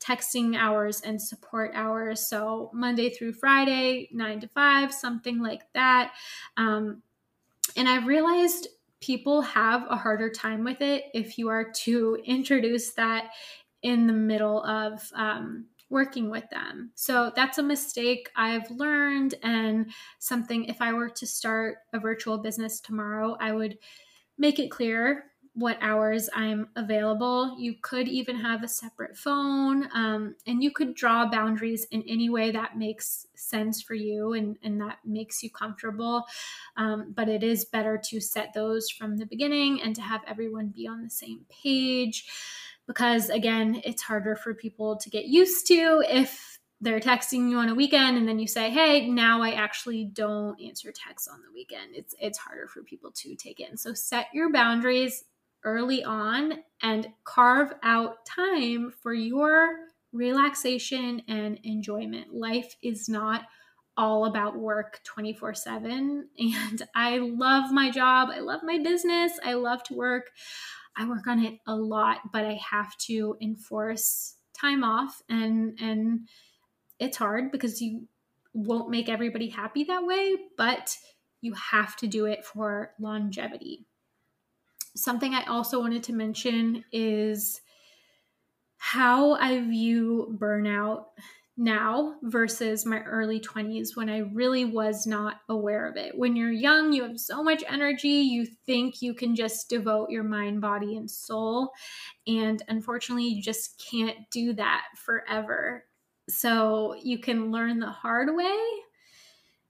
texting 0.00 0.56
hours 0.56 1.02
and 1.02 1.20
support 1.20 1.72
hours. 1.74 2.28
So 2.28 2.70
Monday 2.72 3.10
through 3.10 3.34
Friday, 3.34 4.08
nine 4.12 4.40
to 4.40 4.48
five, 4.48 4.92
something 4.92 5.42
like 5.42 5.62
that. 5.74 6.12
Um, 6.56 7.02
and 7.76 7.88
I've 7.88 8.06
realized 8.06 8.68
people 9.00 9.42
have 9.42 9.84
a 9.90 9.96
harder 9.96 10.30
time 10.30 10.64
with 10.64 10.80
it 10.80 11.04
if 11.12 11.36
you 11.36 11.48
are 11.48 11.70
to 11.84 12.18
introduce 12.24 12.92
that 12.94 13.30
in 13.82 14.06
the 14.06 14.12
middle 14.12 14.64
of 14.64 15.10
um, 15.14 15.66
working 15.88 16.30
with 16.30 16.48
them. 16.50 16.90
So 16.94 17.32
that's 17.36 17.58
a 17.58 17.62
mistake 17.62 18.30
I've 18.36 18.70
learned, 18.70 19.34
and 19.42 19.90
something 20.18 20.64
if 20.64 20.80
I 20.80 20.92
were 20.92 21.10
to 21.10 21.26
start 21.26 21.78
a 21.92 22.00
virtual 22.00 22.38
business 22.38 22.80
tomorrow, 22.80 23.36
I 23.40 23.52
would 23.52 23.78
make 24.38 24.58
it 24.58 24.70
clear 24.70 25.32
what 25.56 25.78
hours 25.80 26.28
I'm 26.34 26.68
available. 26.76 27.56
You 27.58 27.76
could 27.80 28.08
even 28.08 28.36
have 28.36 28.62
a 28.62 28.68
separate 28.68 29.16
phone, 29.16 29.88
um, 29.94 30.36
and 30.46 30.62
you 30.62 30.70
could 30.70 30.94
draw 30.94 31.30
boundaries 31.30 31.86
in 31.90 32.02
any 32.06 32.28
way 32.28 32.50
that 32.50 32.76
makes 32.76 33.26
sense 33.34 33.80
for 33.80 33.94
you 33.94 34.34
and, 34.34 34.58
and 34.62 34.78
that 34.82 34.98
makes 35.06 35.42
you 35.42 35.50
comfortable. 35.50 36.24
Um, 36.76 37.14
but 37.16 37.30
it 37.30 37.42
is 37.42 37.64
better 37.64 37.98
to 38.04 38.20
set 38.20 38.52
those 38.52 38.90
from 38.90 39.16
the 39.16 39.24
beginning 39.24 39.80
and 39.80 39.96
to 39.96 40.02
have 40.02 40.20
everyone 40.26 40.68
be 40.76 40.86
on 40.86 41.02
the 41.02 41.10
same 41.10 41.46
page 41.48 42.26
because 42.86 43.30
again, 43.30 43.80
it's 43.84 44.02
harder 44.02 44.36
for 44.36 44.54
people 44.54 44.96
to 44.96 45.10
get 45.10 45.26
used 45.26 45.66
to 45.68 46.04
if 46.08 46.58
they're 46.80 47.00
texting 47.00 47.48
you 47.48 47.58
on 47.58 47.70
a 47.70 47.74
weekend 47.74 48.18
and 48.18 48.28
then 48.28 48.38
you 48.38 48.46
say, 48.46 48.70
"Hey, 48.70 49.08
now 49.08 49.42
I 49.42 49.52
actually 49.52 50.04
don't 50.04 50.60
answer 50.60 50.92
texts 50.92 51.28
on 51.28 51.40
the 51.40 51.52
weekend." 51.52 51.94
It's 51.94 52.14
it's 52.20 52.38
harder 52.38 52.66
for 52.68 52.82
people 52.82 53.10
to 53.12 53.34
take 53.34 53.60
in. 53.60 53.76
So 53.76 53.94
set 53.94 54.26
your 54.34 54.52
boundaries 54.52 55.24
early 55.64 56.04
on 56.04 56.62
and 56.82 57.08
carve 57.24 57.72
out 57.82 58.24
time 58.26 58.92
for 59.02 59.14
your 59.14 59.76
relaxation 60.12 61.22
and 61.28 61.58
enjoyment. 61.64 62.34
Life 62.34 62.76
is 62.82 63.08
not 63.08 63.42
all 63.96 64.26
about 64.26 64.58
work 64.58 65.00
24 65.04 65.54
7. 65.54 66.28
And 66.38 66.82
I 66.94 67.18
love 67.18 67.72
my 67.72 67.90
job. 67.90 68.28
I 68.30 68.40
love 68.40 68.60
my 68.62 68.78
business. 68.78 69.32
I 69.44 69.54
love 69.54 69.82
to 69.84 69.94
work. 69.94 70.30
I 70.96 71.06
work 71.06 71.26
on 71.26 71.44
it 71.44 71.58
a 71.66 71.74
lot, 71.74 72.18
but 72.32 72.44
I 72.44 72.58
have 72.70 72.96
to 72.98 73.36
enforce 73.40 74.36
time 74.58 74.82
off 74.82 75.20
and 75.28 75.78
and 75.80 76.28
it's 76.98 77.18
hard 77.18 77.52
because 77.52 77.82
you 77.82 78.08
won't 78.54 78.88
make 78.88 79.08
everybody 79.08 79.48
happy 79.48 79.84
that 79.84 80.04
way, 80.04 80.34
but 80.56 80.96
you 81.42 81.52
have 81.52 81.94
to 81.96 82.06
do 82.06 82.24
it 82.24 82.44
for 82.44 82.92
longevity. 82.98 83.86
Something 84.94 85.34
I 85.34 85.44
also 85.44 85.78
wanted 85.78 86.02
to 86.04 86.14
mention 86.14 86.84
is 86.90 87.60
how 88.78 89.34
I 89.34 89.60
view 89.60 90.34
burnout 90.40 91.04
now 91.56 92.16
versus 92.22 92.84
my 92.84 93.00
early 93.02 93.40
20s 93.40 93.96
when 93.96 94.10
I 94.10 94.18
really 94.18 94.64
was 94.64 95.06
not 95.06 95.36
aware 95.48 95.88
of 95.88 95.96
it. 95.96 96.16
When 96.16 96.36
you're 96.36 96.52
young, 96.52 96.92
you 96.92 97.02
have 97.04 97.18
so 97.18 97.42
much 97.42 97.64
energy, 97.68 98.08
you 98.08 98.46
think 98.66 99.00
you 99.00 99.14
can 99.14 99.34
just 99.34 99.68
devote 99.70 100.10
your 100.10 100.24
mind, 100.24 100.60
body, 100.60 100.96
and 100.96 101.10
soul. 101.10 101.72
And 102.26 102.62
unfortunately, 102.68 103.28
you 103.28 103.42
just 103.42 103.82
can't 103.90 104.18
do 104.30 104.52
that 104.54 104.82
forever. 105.04 105.84
So 106.28 106.94
you 107.02 107.18
can 107.18 107.50
learn 107.50 107.78
the 107.78 107.90
hard 107.90 108.34
way 108.34 108.58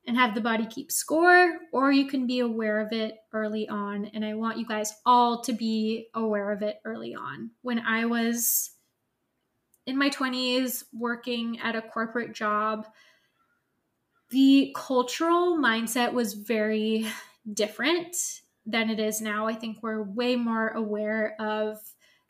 and 0.06 0.16
have 0.16 0.34
the 0.34 0.40
body 0.40 0.66
keep 0.66 0.90
score, 0.90 1.54
or 1.72 1.92
you 1.92 2.06
can 2.06 2.26
be 2.26 2.38
aware 2.40 2.80
of 2.80 2.92
it 2.92 3.16
early 3.32 3.68
on. 3.68 4.06
And 4.14 4.24
I 4.24 4.34
want 4.34 4.58
you 4.58 4.64
guys 4.64 4.92
all 5.04 5.42
to 5.42 5.52
be 5.52 6.08
aware 6.14 6.52
of 6.52 6.62
it 6.62 6.78
early 6.84 7.14
on. 7.14 7.50
When 7.62 7.80
I 7.80 8.06
was 8.06 8.70
in 9.86 9.96
my 9.96 10.10
20s 10.10 10.84
working 10.92 11.58
at 11.60 11.76
a 11.76 11.82
corporate 11.82 12.32
job, 12.32 12.86
the 14.30 14.74
cultural 14.76 15.56
mindset 15.56 16.12
was 16.12 16.34
very 16.34 17.06
different 17.54 18.40
than 18.66 18.90
it 18.90 18.98
is 18.98 19.20
now. 19.20 19.46
I 19.46 19.54
think 19.54 19.82
we're 19.82 20.02
way 20.02 20.34
more 20.34 20.70
aware 20.70 21.40
of 21.40 21.78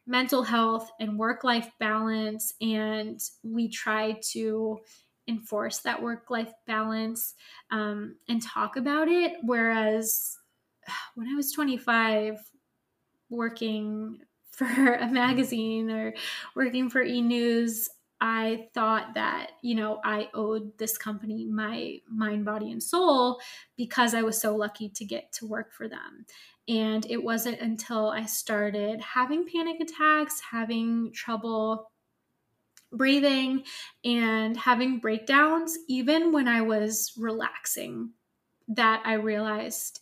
mental 0.06 0.42
health 0.42 0.90
and 1.00 1.18
work 1.18 1.42
life 1.42 1.70
balance, 1.80 2.52
and 2.60 3.20
we 3.42 3.68
try 3.68 4.20
to 4.32 4.78
enforce 5.26 5.78
that 5.78 6.00
work 6.00 6.30
life 6.30 6.52
balance 6.66 7.34
um, 7.70 8.16
and 8.28 8.42
talk 8.42 8.76
about 8.76 9.08
it. 9.08 9.38
Whereas 9.42 10.38
when 11.14 11.28
I 11.28 11.34
was 11.34 11.50
25, 11.52 12.38
working 13.30 14.20
for 14.76 14.94
a 14.94 15.06
magazine 15.06 15.90
or 15.90 16.14
working 16.54 16.88
for 16.88 17.02
e 17.02 17.20
news, 17.20 17.90
I 18.22 18.68
thought 18.72 19.12
that, 19.14 19.50
you 19.60 19.74
know, 19.74 20.00
I 20.02 20.30
owed 20.32 20.78
this 20.78 20.96
company 20.96 21.44
my 21.44 21.98
mind, 22.08 22.46
body, 22.46 22.70
and 22.70 22.82
soul 22.82 23.38
because 23.76 24.14
I 24.14 24.22
was 24.22 24.40
so 24.40 24.56
lucky 24.56 24.88
to 24.88 25.04
get 25.04 25.30
to 25.34 25.46
work 25.46 25.74
for 25.74 25.88
them. 25.88 26.24
And 26.66 27.04
it 27.10 27.22
wasn't 27.22 27.60
until 27.60 28.08
I 28.08 28.24
started 28.24 29.02
having 29.02 29.46
panic 29.46 29.76
attacks, 29.80 30.40
having 30.40 31.12
trouble 31.12 31.90
breathing, 32.90 33.64
and 34.04 34.56
having 34.56 35.00
breakdowns, 35.00 35.76
even 35.86 36.32
when 36.32 36.48
I 36.48 36.62
was 36.62 37.12
relaxing, 37.18 38.12
that 38.68 39.02
I 39.04 39.14
realized 39.14 40.00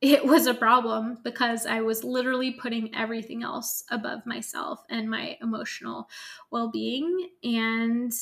it 0.00 0.24
was 0.24 0.46
a 0.46 0.54
problem 0.54 1.18
because 1.22 1.66
I 1.66 1.82
was 1.82 2.04
literally 2.04 2.52
putting 2.52 2.94
everything 2.94 3.42
else 3.42 3.84
above 3.90 4.24
myself 4.24 4.82
and 4.88 5.10
my 5.10 5.36
emotional 5.42 6.08
well 6.50 6.70
being. 6.70 7.28
And 7.44 8.12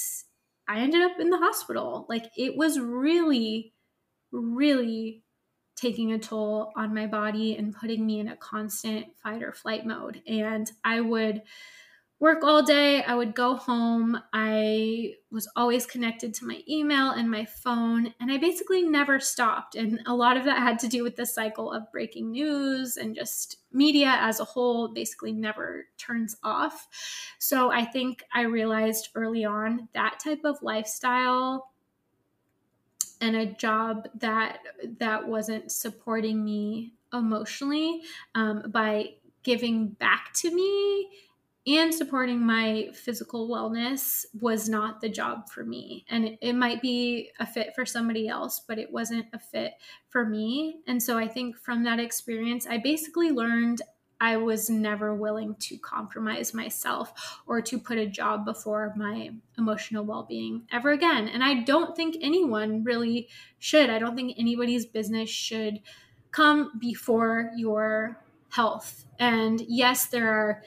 I 0.66 0.80
ended 0.80 1.02
up 1.02 1.20
in 1.20 1.30
the 1.30 1.38
hospital. 1.38 2.06
Like 2.08 2.30
it 2.36 2.56
was 2.56 2.80
really, 2.80 3.74
really 4.32 5.22
taking 5.76 6.12
a 6.12 6.18
toll 6.18 6.72
on 6.76 6.92
my 6.92 7.06
body 7.06 7.56
and 7.56 7.74
putting 7.74 8.04
me 8.04 8.18
in 8.18 8.28
a 8.28 8.36
constant 8.36 9.06
fight 9.22 9.44
or 9.44 9.52
flight 9.52 9.86
mode. 9.86 10.20
And 10.26 10.68
I 10.84 11.00
would 11.00 11.42
work 12.20 12.42
all 12.42 12.62
day. 12.62 13.02
I 13.02 13.14
would 13.14 13.35
go 13.35 13.54
home. 13.54 14.20
I 14.33 15.14
was 15.31 15.48
always 15.54 15.87
connected 15.87 16.35
to 16.35 16.46
my 16.46 16.62
email 16.68 17.11
and 17.11 17.31
my 17.31 17.44
phone, 17.44 18.12
and 18.20 18.33
I 18.33 18.38
basically 18.38 18.83
never 18.83 19.20
stopped. 19.20 19.74
And 19.76 20.00
a 20.07 20.14
lot 20.14 20.37
of 20.37 20.44
that 20.44 20.59
had 20.59 20.78
to 20.81 20.88
do 20.88 21.02
with 21.04 21.16
the 21.16 21.26
cycle 21.26 21.72
of 21.72 21.90
breaking 21.92 22.33
news 22.33 22.96
and 22.96 23.14
just 23.14 23.59
media 23.72 24.16
as 24.18 24.40
a 24.40 24.44
whole 24.44 24.88
basically 24.88 25.33
never 25.33 25.87
turns 25.96 26.37
off. 26.42 26.88
So 27.38 27.70
I 27.70 27.85
think 27.85 28.24
I 28.33 28.42
realized 28.42 29.11
early 29.14 29.44
on 29.44 29.88
that 29.94 30.18
type 30.18 30.44
of 30.44 30.61
lifestyle 30.62 31.72
and 33.20 33.37
a 33.37 33.46
job 33.46 34.09
that 34.16 34.61
that 34.98 35.26
wasn't 35.28 35.70
supporting 35.70 36.44
me 36.44 36.94
emotionally 37.12 38.02
um, 38.35 38.70
by 38.70 39.14
giving 39.42 39.88
back 39.88 40.33
to 40.35 40.54
me 40.54 41.09
and 41.68 41.94
supporting 41.94 42.40
my 42.40 42.88
physical 42.94 43.48
wellness 43.48 44.24
was 44.40 44.70
not 44.70 45.02
the 45.02 45.09
job 45.09 45.50
for 45.50 45.64
me. 45.64 46.07
And 46.09 46.24
it, 46.24 46.38
it, 46.40 46.52
might 46.54 46.81
be 46.81 47.31
a 47.40 47.46
fit 47.46 47.74
for 47.74 47.85
somebody 47.85 48.26
else, 48.26 48.62
but 48.66 48.78
it 48.78 48.90
wasn't 48.90 49.26
a 49.35 49.38
fit 49.38 49.72
for 50.09 50.24
me. 50.24 50.78
And 50.87 51.02
so 51.02 51.18
I 51.18 51.28
think 51.28 51.59
from 51.59 51.85
that 51.85 52.00
experience, 52.00 52.66
I 52.66 52.78
basically 52.78 53.31
learned 53.31 53.83
I 54.20 54.38
was 54.38 54.70
never 54.70 55.14
willing 55.14 55.57
to 55.61 55.76
compromise 55.78 56.54
myself 56.54 57.40
or 57.46 57.61
to 57.61 57.78
put 57.78 57.98
a 57.98 58.07
job 58.07 58.46
before 58.46 58.94
my 58.96 59.31
emotional 59.59 60.04
well 60.04 60.24
being 60.28 60.62
ever 60.72 60.92
again. 60.92 61.28
And 61.28 61.44
I 61.44 61.62
don't 61.64 61.94
think 61.94 62.16
anyone 62.20 62.83
really 62.83 63.28
should. 63.59 63.90
I 63.90 63.98
don't 63.98 64.16
think 64.16 64.35
anybody's 64.38 64.87
business 64.87 65.28
should 65.28 65.81
come 66.31 66.78
before 66.81 67.50
your 67.57 68.24
health. 68.48 69.04
And 69.18 69.61
yes, 69.68 70.07
there 70.07 70.28
are 70.33 70.62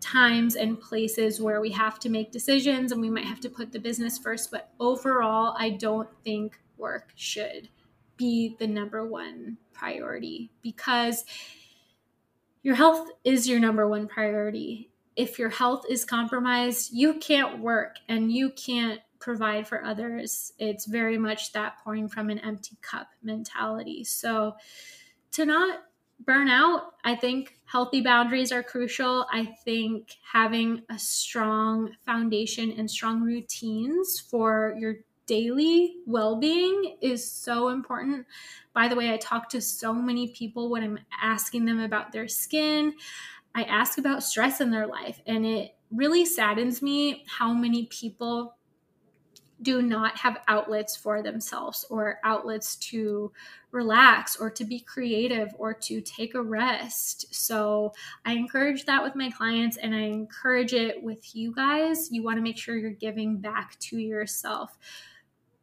times 0.00 0.56
and 0.56 0.80
places 0.80 1.40
where 1.40 1.60
we 1.60 1.70
have 1.70 1.98
to 2.00 2.08
make 2.08 2.32
decisions 2.32 2.92
and 2.92 3.00
we 3.00 3.10
might 3.10 3.26
have 3.26 3.40
to 3.40 3.50
put 3.50 3.70
the 3.72 3.78
business 3.78 4.18
first. 4.18 4.50
But 4.50 4.70
overall, 4.80 5.54
I 5.58 5.70
don't 5.70 6.08
think 6.24 6.58
work 6.76 7.12
should 7.14 7.68
be 8.16 8.56
the 8.58 8.66
number 8.66 9.06
one 9.06 9.58
priority 9.72 10.50
because 10.62 11.24
your 12.62 12.74
health 12.74 13.08
is 13.24 13.48
your 13.48 13.60
number 13.60 13.88
one 13.88 14.06
priority. 14.06 14.90
If 15.16 15.38
your 15.38 15.48
health 15.48 15.84
is 15.88 16.04
compromised, 16.04 16.90
you 16.92 17.14
can't 17.14 17.60
work 17.60 17.96
and 18.08 18.32
you 18.32 18.50
can't 18.50 19.00
provide 19.18 19.66
for 19.66 19.84
others. 19.84 20.52
It's 20.58 20.86
very 20.86 21.18
much 21.18 21.52
that 21.52 21.78
pouring 21.82 22.08
from 22.08 22.30
an 22.30 22.38
empty 22.40 22.76
cup 22.82 23.08
mentality. 23.22 24.04
So, 24.04 24.56
to 25.32 25.46
not 25.46 25.80
burn 26.24 26.48
out, 26.48 26.94
I 27.04 27.14
think 27.16 27.58
healthy 27.64 28.00
boundaries 28.00 28.52
are 28.52 28.62
crucial. 28.62 29.26
I 29.30 29.46
think 29.46 30.16
having 30.32 30.84
a 30.88 30.98
strong 30.98 31.96
foundation 32.04 32.72
and 32.72 32.90
strong 32.90 33.22
routines 33.22 34.20
for 34.20 34.76
your 34.78 34.96
daily 35.26 35.98
well 36.06 36.36
being 36.36 36.98
is 37.00 37.30
so 37.30 37.68
important. 37.68 38.26
By 38.72 38.88
the 38.88 38.96
way, 38.96 39.12
I 39.12 39.16
talk 39.16 39.48
to 39.50 39.60
so 39.60 39.92
many 39.92 40.28
people 40.28 40.70
when 40.70 40.82
I'm 40.82 40.98
asking 41.20 41.64
them 41.64 41.78
about 41.80 42.12
their 42.12 42.28
skin. 42.28 42.94
I 43.54 43.64
ask 43.64 43.98
about 43.98 44.22
stress 44.22 44.60
in 44.60 44.70
their 44.70 44.86
life, 44.86 45.20
and 45.26 45.44
it 45.44 45.76
really 45.90 46.24
saddens 46.24 46.82
me 46.82 47.24
how 47.28 47.52
many 47.52 47.86
people 47.86 48.56
do 49.62 49.82
not 49.82 50.16
have 50.16 50.38
outlets 50.48 50.96
for 50.96 51.22
themselves 51.22 51.84
or 51.90 52.18
outlets 52.24 52.76
to 52.76 53.30
relax 53.72 54.36
or 54.36 54.50
to 54.50 54.64
be 54.64 54.80
creative 54.80 55.48
or 55.58 55.74
to 55.74 56.00
take 56.00 56.34
a 56.34 56.42
rest. 56.42 57.32
So 57.34 57.92
I 58.24 58.32
encourage 58.32 58.86
that 58.86 59.02
with 59.02 59.14
my 59.14 59.30
clients 59.30 59.76
and 59.76 59.94
I 59.94 60.00
encourage 60.00 60.72
it 60.72 61.02
with 61.02 61.34
you 61.34 61.54
guys. 61.54 62.10
You 62.10 62.22
want 62.22 62.38
to 62.38 62.42
make 62.42 62.58
sure 62.58 62.76
you're 62.76 62.90
giving 62.90 63.36
back 63.36 63.78
to 63.80 63.98
yourself 63.98 64.76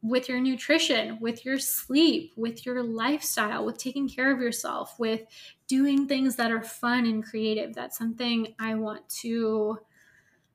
with 0.00 0.28
your 0.28 0.40
nutrition, 0.40 1.18
with 1.20 1.44
your 1.44 1.58
sleep, 1.58 2.32
with 2.36 2.64
your 2.64 2.82
lifestyle, 2.84 3.64
with 3.64 3.78
taking 3.78 4.08
care 4.08 4.32
of 4.32 4.40
yourself, 4.40 4.98
with 4.98 5.22
doing 5.66 6.06
things 6.06 6.36
that 6.36 6.52
are 6.52 6.62
fun 6.62 7.04
and 7.04 7.24
creative. 7.24 7.74
That's 7.74 7.98
something 7.98 8.54
I 8.60 8.76
want 8.76 9.08
to 9.20 9.78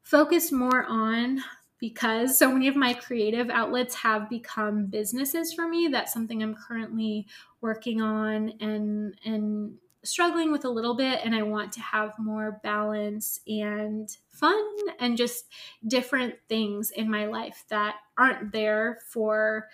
focus 0.01 0.51
more 0.51 0.85
on 0.85 1.43
because 1.83 2.39
so 2.39 2.49
many 2.49 2.69
of 2.69 2.77
my 2.77 2.93
creative 2.93 3.49
outlets 3.49 3.93
have 3.93 4.29
become 4.29 4.85
businesses 4.85 5.51
for 5.51 5.67
me. 5.67 5.89
That's 5.89 6.13
something 6.13 6.41
I'm 6.41 6.55
currently 6.55 7.27
working 7.59 8.01
on 8.01 8.53
and 8.61 9.19
and 9.25 9.73
struggling 10.01 10.49
with 10.49 10.63
a 10.63 10.69
little 10.69 10.95
bit 10.95 11.19
and 11.25 11.35
I 11.35 11.41
want 11.41 11.73
to 11.73 11.81
have 11.81 12.17
more 12.17 12.61
balance 12.63 13.41
and 13.47 14.09
fun 14.31 14.63
and 14.97 15.17
just 15.17 15.47
different 15.85 16.35
things 16.47 16.89
in 16.91 17.11
my 17.11 17.25
life 17.25 17.65
that 17.67 17.95
aren't 18.17 18.53
there 18.53 18.99
for 19.09 19.67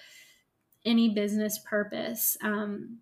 any 0.86 1.10
business 1.10 1.60
purpose. 1.60 2.38
Um, 2.42 2.98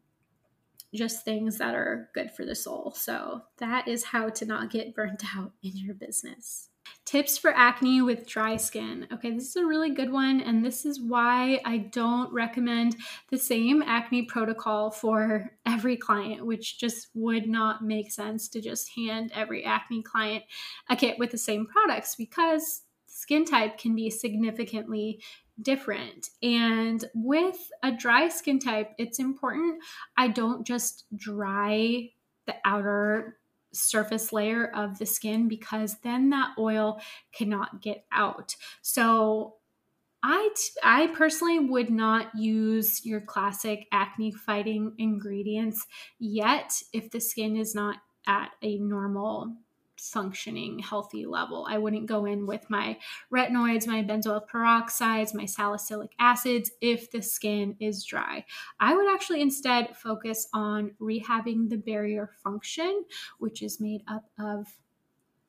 just 0.94 1.24
things 1.24 1.60
that 1.60 1.76
are 1.76 2.10
good 2.14 2.30
for 2.30 2.44
the 2.44 2.56
soul. 2.56 2.92
So 2.94 3.44
that 3.60 3.88
is 3.88 4.04
how 4.04 4.28
to 4.28 4.46
not 4.46 4.70
get 4.70 4.94
burnt 4.94 5.24
out 5.38 5.54
in 5.64 5.78
your 5.78 5.96
business. 5.96 6.68
Tips 7.06 7.38
for 7.38 7.52
acne 7.52 8.02
with 8.02 8.28
dry 8.28 8.58
skin. 8.58 9.08
Okay, 9.14 9.32
this 9.32 9.50
is 9.50 9.56
a 9.56 9.66
really 9.66 9.92
good 9.92 10.12
one, 10.12 10.42
and 10.42 10.64
this 10.64 10.86
is 10.86 11.02
why 11.02 11.60
I 11.66 11.78
don't 11.78 12.32
recommend 12.34 12.98
the 13.30 13.38
same 13.38 13.82
acne 13.82 14.24
protocol 14.24 14.92
for 14.92 15.52
every 15.66 15.98
client, 15.98 16.46
which 16.46 16.80
just 16.80 17.08
would 17.14 17.48
not 17.48 17.84
make 17.84 18.12
sense 18.12 18.48
to 18.50 18.62
just 18.62 18.90
hand 18.96 19.32
every 19.34 19.64
acne 19.64 20.04
client 20.04 20.44
a 20.90 20.96
kit 20.96 21.18
with 21.18 21.32
the 21.32 21.38
same 21.38 21.66
products 21.66 22.16
because 22.16 22.82
skin 23.08 23.46
type 23.46 23.78
can 23.78 23.96
be 23.96 24.10
significantly 24.10 25.22
different. 25.62 26.30
And 26.44 27.04
with 27.16 27.72
a 27.84 27.92
dry 27.92 28.28
skin 28.30 28.60
type, 28.60 28.92
it's 28.98 29.20
important 29.20 29.82
I 30.16 30.28
don't 30.28 30.66
just 30.66 31.06
dry 31.16 32.10
the 32.46 32.56
outer 32.64 33.40
surface 33.78 34.34
layer 34.34 34.68
of 34.76 34.98
the 34.98 35.06
skin 35.06 35.48
because 35.48 35.98
then 36.04 36.30
that 36.32 36.56
oil 36.58 37.00
cannot 37.34 37.82
get 37.82 38.06
out. 38.12 38.56
So 38.82 39.56
I, 40.24 40.50
t- 40.56 40.80
I 40.84 41.08
personally 41.08 41.60
would 41.60 41.90
not 41.90 42.36
use 42.36 43.06
your 43.06 43.22
classic 43.22 43.88
acne 43.92 44.32
fighting 44.32 44.94
ingredients 44.98 45.86
yet 46.20 46.82
if 46.92 47.12
the 47.12 47.20
skin 47.20 47.56
is 47.56 47.76
not 47.76 47.98
at 48.28 48.50
a 48.62 48.78
normal 48.80 49.56
functioning 50.00 50.80
healthy 50.80 51.26
level. 51.26 51.66
I 51.70 51.78
wouldn't 51.78 52.06
go 52.06 52.26
in 52.26 52.46
with 52.46 52.70
my 52.70 52.98
retinoids, 53.34 53.88
my 53.88 54.04
benzoyl 54.04 54.48
peroxides, 54.48 55.34
my 55.34 55.46
salicylic 55.46 56.12
acids 56.20 56.72
if 56.82 57.12
the 57.12 57.22
skin 57.22 57.76
is 57.80 58.04
dry. 58.04 58.46
I 58.80 58.96
would 58.96 59.14
actually 59.14 59.42
instead 59.42 59.96
focus 59.96 60.48
on 60.54 60.92
rehabbing 61.02 61.70
the 61.70 61.78
barrier 61.78 62.30
function, 62.44 63.04
which 63.40 63.62
is 63.62 63.80
made 63.80 64.04
up 64.08 64.26
of 64.40 64.68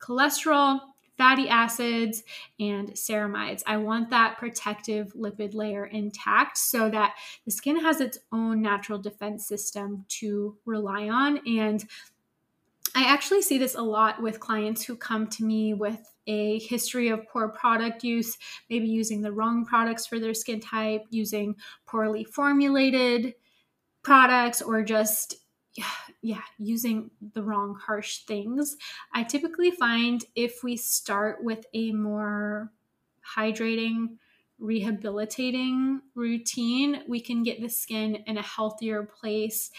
cholesterol, 0.00 0.80
fatty 1.16 1.48
acids, 1.48 2.22
and 2.60 2.90
ceramides. 2.92 3.62
I 3.66 3.76
want 3.76 4.10
that 4.10 4.38
protective 4.38 5.12
lipid 5.14 5.52
layer 5.52 5.84
intact 5.84 6.56
so 6.56 6.88
that 6.90 7.16
the 7.44 7.50
skin 7.50 7.80
has 7.80 8.00
its 8.00 8.18
own 8.30 8.62
natural 8.62 9.00
defense 9.00 9.46
system 9.46 10.04
to 10.08 10.56
rely 10.64 11.08
on. 11.08 11.40
And 11.46 11.84
I 12.98 13.04
actually 13.04 13.42
see 13.42 13.58
this 13.58 13.76
a 13.76 13.80
lot 13.80 14.20
with 14.20 14.40
clients 14.40 14.82
who 14.82 14.96
come 14.96 15.28
to 15.28 15.44
me 15.44 15.72
with 15.72 16.12
a 16.26 16.58
history 16.58 17.10
of 17.10 17.28
poor 17.28 17.48
product 17.48 18.02
use, 18.02 18.36
maybe 18.68 18.88
using 18.88 19.22
the 19.22 19.30
wrong 19.30 19.64
products 19.64 20.04
for 20.04 20.18
their 20.18 20.34
skin 20.34 20.58
type, 20.58 21.04
using 21.08 21.54
poorly 21.86 22.24
formulated 22.24 23.34
products, 24.02 24.60
or 24.60 24.82
just 24.82 25.36
yeah, 26.22 26.42
using 26.58 27.12
the 27.34 27.42
wrong 27.44 27.78
harsh 27.80 28.24
things. 28.24 28.76
I 29.14 29.22
typically 29.22 29.70
find 29.70 30.24
if 30.34 30.64
we 30.64 30.76
start 30.76 31.44
with 31.44 31.66
a 31.74 31.92
more 31.92 32.72
hydrating, 33.36 34.16
rehabilitating 34.58 36.00
routine, 36.16 37.02
we 37.06 37.20
can 37.20 37.44
get 37.44 37.60
the 37.60 37.68
skin 37.68 38.16
in 38.26 38.38
a 38.38 38.42
healthier 38.42 39.04
place 39.04 39.70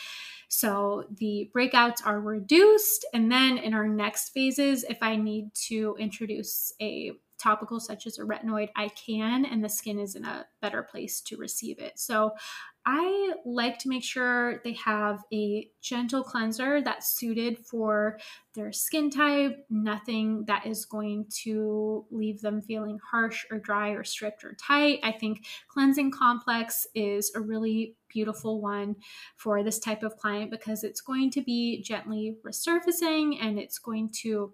so 0.49 1.05
the 1.17 1.49
breakouts 1.55 2.05
are 2.05 2.19
reduced. 2.19 3.05
And 3.13 3.31
then 3.31 3.57
in 3.57 3.73
our 3.73 3.87
next 3.87 4.29
phases, 4.29 4.83
if 4.83 4.97
I 5.01 5.15
need 5.15 5.53
to 5.67 5.95
introduce 5.99 6.73
a 6.81 7.13
topical 7.39 7.79
such 7.79 8.05
as 8.05 8.17
a 8.19 8.23
retinoid, 8.23 8.69
I 8.75 8.89
can, 8.89 9.45
and 9.45 9.63
the 9.63 9.69
skin 9.69 9.97
is 9.97 10.15
in 10.15 10.25
a 10.25 10.45
better 10.61 10.83
place 10.83 11.21
to 11.21 11.37
receive 11.37 11.79
it. 11.79 11.97
So 11.97 12.31
I 12.85 13.33
like 13.45 13.77
to 13.79 13.89
make 13.89 14.03
sure 14.03 14.61
they 14.63 14.73
have 14.73 15.23
a 15.31 15.69
gentle 15.81 16.23
cleanser 16.23 16.81
that's 16.81 17.15
suited 17.15 17.59
for 17.59 18.19
their 18.55 18.71
skin 18.71 19.09
type, 19.09 19.65
nothing 19.69 20.45
that 20.47 20.65
is 20.65 20.85
going 20.85 21.27
to 21.43 22.05
leave 22.09 22.41
them 22.41 22.61
feeling 22.61 22.99
harsh 23.11 23.45
or 23.51 23.59
dry 23.59 23.91
or 23.91 24.03
stripped 24.03 24.43
or 24.43 24.55
tight. 24.55 24.99
I 25.03 25.11
think 25.11 25.45
Cleansing 25.67 26.11
Complex 26.11 26.87
is 26.95 27.31
a 27.35 27.39
really 27.39 27.95
beautiful 28.09 28.61
one 28.61 28.95
for 29.37 29.63
this 29.63 29.79
type 29.79 30.03
of 30.03 30.17
client 30.17 30.51
because 30.51 30.83
it's 30.83 31.01
going 31.01 31.31
to 31.31 31.41
be 31.41 31.81
gently 31.81 32.35
resurfacing 32.45 33.37
and 33.41 33.57
it's 33.59 33.79
going 33.79 34.09
to 34.21 34.53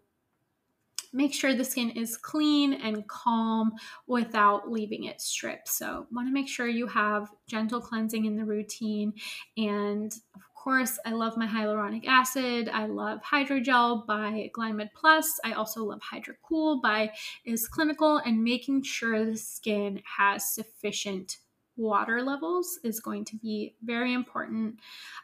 make 1.16 1.34
sure 1.34 1.56
the 1.56 1.64
skin 1.64 1.92
is 1.92 2.18
clean 2.18 2.74
and 2.74 3.08
calm 3.08 3.72
without 4.06 4.70
leaving 4.70 5.06
it 5.06 5.22
stripped. 5.22 5.70
So, 5.70 6.06
want 6.12 6.28
to 6.28 6.34
make 6.34 6.50
sure 6.50 6.68
you 6.68 6.88
have 6.88 7.32
gentle 7.48 7.80
cleansing 7.80 8.26
in 8.26 8.36
the 8.36 8.44
routine. 8.44 9.14
And 9.58 10.12
of 10.36 10.42
course, 10.54 11.00
I 11.06 11.12
love 11.12 11.38
my 11.38 11.48
hyaluronic 11.48 12.06
acid. 12.06 12.70
I 12.74 12.88
love 12.88 13.20
Hydrogel 13.22 14.06
by 14.06 14.52
Glymed 14.54 14.90
Plus. 14.94 15.40
I 15.46 15.54
also 15.54 15.86
love 15.86 16.02
HydraCool 16.02 16.82
by 16.82 17.12
Is 17.46 17.68
Clinical, 17.68 18.18
and 18.18 18.44
making 18.44 18.84
sure 18.84 19.26
the 19.26 19.38
skin 19.38 20.02
has 20.18 20.54
sufficient 20.54 21.38
water 21.78 22.22
levels 22.22 22.80
is 22.84 23.00
going 23.00 23.26
to 23.26 23.38
be 23.38 23.76
very 23.84 24.14
important. 24.14 24.80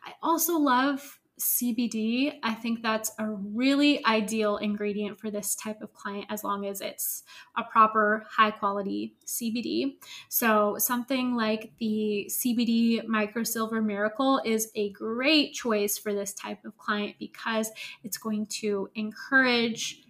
I 0.06 0.14
also 0.22 0.58
love 0.58 1.20
CBD. 1.42 2.34
I 2.44 2.54
think 2.54 2.84
that's 2.84 3.12
a 3.18 3.28
really 3.28 4.06
ideal 4.06 4.58
ingredient 4.58 5.20
for 5.20 5.32
this 5.32 5.56
type 5.56 5.82
of 5.82 5.92
client 5.94 6.26
as 6.30 6.44
long 6.44 6.68
as 6.68 6.82
it's 6.82 7.24
a 7.58 7.64
proper 7.64 8.26
high 8.30 8.52
quality 8.52 9.16
CBD. 9.26 9.96
So, 10.30 10.76
something 10.78 11.36
like 11.36 11.72
the 11.80 12.30
CBD 12.30 13.06
Microsilver 13.06 13.84
Miracle 13.84 14.40
is 14.46 14.70
a 14.76 14.92
great 14.92 15.54
choice 15.54 15.98
for 15.98 16.14
this 16.14 16.34
type 16.34 16.64
of 16.64 16.78
client 16.78 17.16
because 17.18 17.72
it's 18.04 18.18
going 18.18 18.46
to 18.48 18.90
encourage 18.94 20.04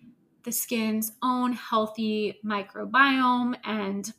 the 0.43 0.51
skin's 0.51 1.13
own 1.21 1.53
healthy 1.53 2.39
microbiome 2.43 3.55
and 3.63 4.11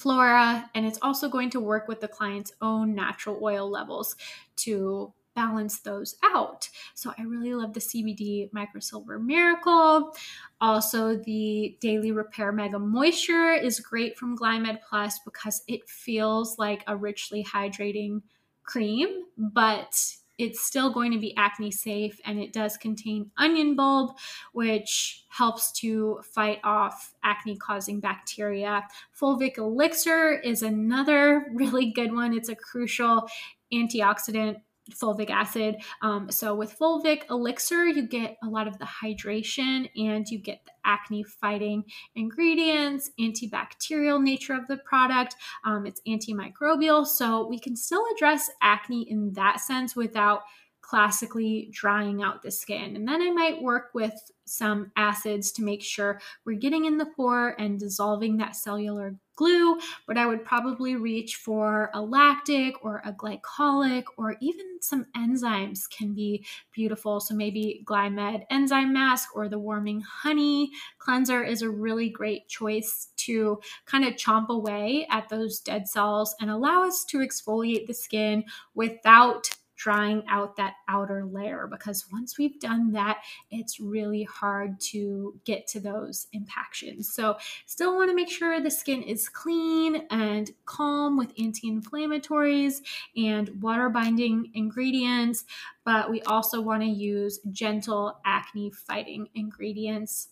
flora 0.00 0.68
and 0.74 0.86
it's 0.86 0.98
also 1.02 1.28
going 1.28 1.50
to 1.50 1.60
work 1.60 1.88
with 1.88 2.00
the 2.00 2.08
client's 2.08 2.52
own 2.60 2.94
natural 2.94 3.38
oil 3.42 3.70
levels 3.70 4.16
to 4.56 5.12
balance 5.34 5.80
those 5.80 6.16
out. 6.34 6.68
So 6.94 7.12
I 7.16 7.22
really 7.22 7.54
love 7.54 7.72
the 7.72 7.80
CBD 7.80 8.50
Microsilver 8.50 9.22
Miracle. 9.22 10.14
Also, 10.60 11.16
the 11.16 11.76
Daily 11.80 12.12
Repair 12.12 12.52
Mega 12.52 12.78
Moisture 12.78 13.52
is 13.52 13.80
great 13.80 14.18
from 14.18 14.36
Glymed 14.36 14.80
Plus 14.88 15.18
because 15.24 15.62
it 15.68 15.88
feels 15.88 16.58
like 16.58 16.82
a 16.86 16.96
richly 16.96 17.44
hydrating 17.44 18.22
cream, 18.64 19.24
but 19.38 20.16
it's 20.40 20.62
still 20.62 20.90
going 20.90 21.12
to 21.12 21.18
be 21.18 21.36
acne 21.36 21.70
safe 21.70 22.18
and 22.24 22.40
it 22.40 22.52
does 22.52 22.78
contain 22.78 23.30
onion 23.36 23.76
bulb, 23.76 24.16
which 24.52 25.24
helps 25.28 25.70
to 25.72 26.18
fight 26.22 26.58
off 26.64 27.12
acne 27.22 27.56
causing 27.58 28.00
bacteria. 28.00 28.82
Fulvic 29.18 29.58
Elixir 29.58 30.40
is 30.40 30.62
another 30.62 31.46
really 31.54 31.92
good 31.92 32.14
one. 32.14 32.32
It's 32.32 32.48
a 32.48 32.56
crucial 32.56 33.28
antioxidant 33.72 34.56
fulvic 34.90 35.30
acid. 35.30 35.76
Um, 36.02 36.30
so 36.30 36.54
with 36.54 36.78
fulvic 36.78 37.22
elixir, 37.30 37.86
you 37.86 38.06
get 38.06 38.36
a 38.42 38.48
lot 38.48 38.68
of 38.68 38.78
the 38.78 38.86
hydration 38.86 39.88
and 39.96 40.26
you 40.28 40.38
get 40.38 40.64
the 40.64 40.72
acne 40.84 41.22
fighting 41.22 41.84
ingredients, 42.14 43.10
antibacterial 43.20 44.22
nature 44.22 44.54
of 44.54 44.66
the 44.68 44.78
product. 44.78 45.36
Um, 45.64 45.86
it's 45.86 46.00
antimicrobial. 46.06 47.06
So 47.06 47.46
we 47.46 47.58
can 47.58 47.76
still 47.76 48.04
address 48.14 48.50
acne 48.62 49.10
in 49.10 49.32
that 49.34 49.60
sense 49.60 49.96
without 49.96 50.42
classically 50.90 51.70
drying 51.72 52.20
out 52.20 52.42
the 52.42 52.50
skin. 52.50 52.96
And 52.96 53.06
then 53.06 53.22
I 53.22 53.30
might 53.30 53.62
work 53.62 53.90
with 53.94 54.14
some 54.44 54.90
acids 54.96 55.52
to 55.52 55.62
make 55.62 55.82
sure 55.84 56.20
we're 56.44 56.58
getting 56.58 56.84
in 56.84 56.98
the 56.98 57.06
pore 57.16 57.54
and 57.60 57.78
dissolving 57.78 58.38
that 58.38 58.56
cellular 58.56 59.14
glue. 59.40 59.78
But 60.06 60.18
I 60.18 60.26
would 60.26 60.44
probably 60.44 60.96
reach 60.96 61.36
for 61.36 61.90
a 61.94 62.02
lactic 62.02 62.84
or 62.84 63.00
a 63.06 63.12
glycolic 63.12 64.04
or 64.18 64.36
even 64.40 64.66
some 64.82 65.06
enzymes 65.16 65.88
can 65.88 66.12
be 66.12 66.44
beautiful. 66.72 67.20
So 67.20 67.34
maybe 67.34 67.82
Glymed 67.86 68.44
enzyme 68.50 68.92
mask 68.92 69.34
or 69.34 69.48
the 69.48 69.58
warming 69.58 70.02
honey 70.02 70.70
cleanser 70.98 71.42
is 71.42 71.62
a 71.62 71.70
really 71.70 72.10
great 72.10 72.48
choice 72.48 73.08
to 73.16 73.58
kind 73.86 74.04
of 74.04 74.14
chomp 74.14 74.48
away 74.50 75.06
at 75.10 75.28
those 75.30 75.60
dead 75.60 75.88
cells 75.88 76.34
and 76.40 76.50
allow 76.50 76.84
us 76.84 77.04
to 77.06 77.18
exfoliate 77.18 77.86
the 77.86 77.94
skin 77.94 78.44
without 78.74 79.48
drying 79.80 80.22
out 80.28 80.56
that 80.56 80.74
outer 80.88 81.24
layer 81.24 81.66
because 81.66 82.04
once 82.12 82.36
we've 82.36 82.60
done 82.60 82.92
that, 82.92 83.22
it's 83.50 83.80
really 83.80 84.24
hard 84.24 84.78
to 84.78 85.40
get 85.46 85.66
to 85.66 85.80
those 85.80 86.26
impactions. 86.34 87.14
So, 87.14 87.38
still 87.64 87.96
want 87.96 88.10
to 88.10 88.14
make 88.14 88.30
sure 88.30 88.60
the 88.60 88.70
skin 88.70 89.02
is 89.02 89.28
clean 89.28 90.06
and 90.10 90.50
calm 90.66 91.16
with 91.16 91.32
anti 91.38 91.70
inflammatories 91.70 92.82
and 93.16 93.62
water 93.62 93.88
binding 93.88 94.50
ingredients, 94.52 95.44
but 95.84 96.10
we 96.10 96.20
also 96.22 96.60
want 96.60 96.82
to 96.82 96.88
use 96.88 97.40
gentle 97.50 98.20
acne 98.26 98.70
fighting 98.70 99.28
ingredients 99.34 100.28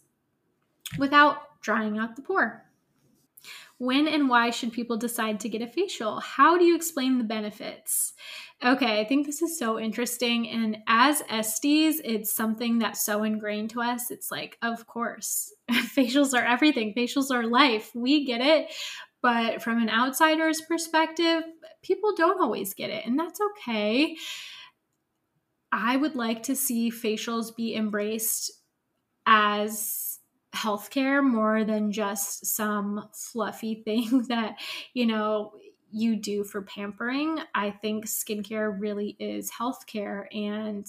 without 0.99 1.61
drying 1.63 1.97
out 1.97 2.17
the 2.17 2.23
pore. 2.23 2.68
When 3.79 4.09
and 4.09 4.29
why 4.29 4.51
should 4.51 4.73
people 4.73 4.97
decide 4.97 5.39
to 5.41 5.49
get 5.49 5.63
a 5.63 5.69
facial? 5.69 6.19
How 6.19 6.59
do 6.59 6.65
you 6.65 6.75
explain 6.75 7.19
the 7.19 7.25
benefits? 7.25 8.13
Okay, 8.65 9.01
I 9.01 9.05
think 9.05 9.25
this 9.25 9.41
is 9.41 9.57
so 9.57 9.79
interesting. 9.79 10.49
And 10.49 10.79
as 10.89 11.23
Estes, 11.29 12.01
it's 12.05 12.35
something 12.35 12.81
that's 12.81 13.05
so 13.05 13.23
ingrained 13.23 13.71
to 13.71 13.81
us. 13.81 14.11
It's 14.11 14.33
like, 14.33 14.59
of 14.63 14.87
course, 14.89 15.53
facials 15.71 16.35
are 16.35 16.45
everything, 16.45 16.93
facials 16.97 17.31
are 17.31 17.47
life. 17.47 17.93
We 17.95 18.25
get 18.25 18.41
it. 18.41 18.73
But 19.23 19.63
from 19.63 19.81
an 19.81 19.91
outsider's 19.91 20.61
perspective, 20.61 21.43
people 21.83 22.15
don't 22.17 22.41
always 22.41 22.75
get 22.75 22.91
it. 22.91 23.07
And 23.07 23.19
that's 23.19 23.41
okay. 23.41 24.17
I 25.71 25.97
would 25.97 26.17
like 26.17 26.45
to 26.45 26.57
see 26.57 26.91
facials 26.91 27.55
be 27.55 27.75
embraced 27.75 28.53
as 29.27 30.08
healthcare 30.55 31.25
more 31.25 31.65
than 31.65 31.93
just 31.93 32.47
some 32.47 33.09
fluffy 33.13 33.75
thing 33.85 34.23
that, 34.29 34.57
you 34.95 35.07
know, 35.07 35.53
you 35.91 36.17
do 36.17 36.45
for 36.45 36.63
pampering. 36.63 37.41
I 37.55 37.71
think 37.71 38.07
skincare 38.07 38.79
really 38.79 39.17
is 39.19 39.51
healthcare, 39.51 40.27
and 40.35 40.87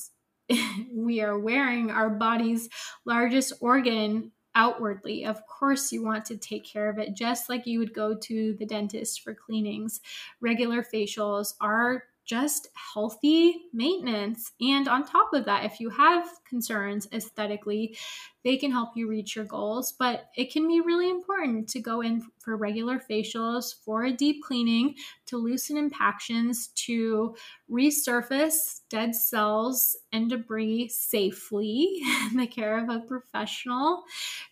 we 0.93 1.22
are 1.22 1.39
wearing 1.39 1.89
our 1.89 2.10
body's 2.10 2.69
largest 3.06 3.54
organ 3.62 4.32
outwardly. 4.56 5.26
Of 5.26 5.45
course, 5.48 5.91
you 5.91 6.04
want 6.04 6.26
to 6.26 6.38
take 6.38 6.65
care 6.65 6.89
of 6.89 6.98
it 6.98 7.15
just 7.15 7.48
like 7.48 7.65
you 7.65 7.80
would 7.80 7.93
go 7.93 8.15
to 8.15 8.54
the 8.56 8.65
dentist 8.65 9.22
for 9.22 9.34
cleanings. 9.34 10.02
Regular 10.41 10.84
facials 10.84 11.54
are 11.62 12.04
just 12.30 12.68
healthy 12.94 13.63
maintenance. 13.74 14.52
And 14.62 14.88
on 14.88 15.04
top 15.04 15.34
of 15.34 15.46
that, 15.46 15.65
if 15.65 15.80
you 15.80 15.89
have 15.89 16.30
concerns 16.48 17.08
aesthetically, 17.12 17.98
they 18.44 18.56
can 18.56 18.72
help 18.72 18.92
you 18.96 19.10
reach 19.10 19.36
your 19.36 19.46
goals. 19.46 19.94
But 19.98 20.30
it 20.38 20.54
can 20.54 20.68
be 20.68 20.80
really 20.80 21.10
important 21.10 21.68
to 21.70 21.80
go 21.80 22.02
in 22.02 22.22
for 22.38 22.56
regular 22.56 23.00
facials, 23.00 23.74
for 23.84 24.04
a 24.04 24.13
deep 24.13 24.44
cleaning, 24.44 24.94
to 25.26 25.38
loosen 25.38 25.76
impactions, 25.76 26.68
to 26.76 27.36
resurface 27.70 28.82
dead 28.92 29.15
cells 29.15 29.98
and 30.12 30.30
debris 30.30 30.89
safely 30.89 32.00
in 32.32 32.38
the 32.38 32.46
care 32.46 32.78
of 32.78 32.89
a 32.89 33.00
professional, 33.00 34.04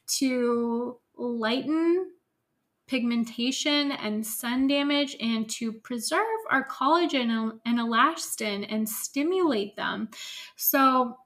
to 0.08 0.98
lighten 1.16 2.08
pigmentation 2.88 3.92
and 3.92 4.26
sun 4.26 4.68
damage 4.68 5.16
and 5.20 5.50
to 5.50 5.74
preserve 5.74 6.37
our 6.50 6.68
collagen 6.68 7.60
and 7.66 7.80
elastin 7.80 8.66
and 8.70 8.88
stimulate 8.88 9.76
them. 9.76 10.10
So 10.56 11.18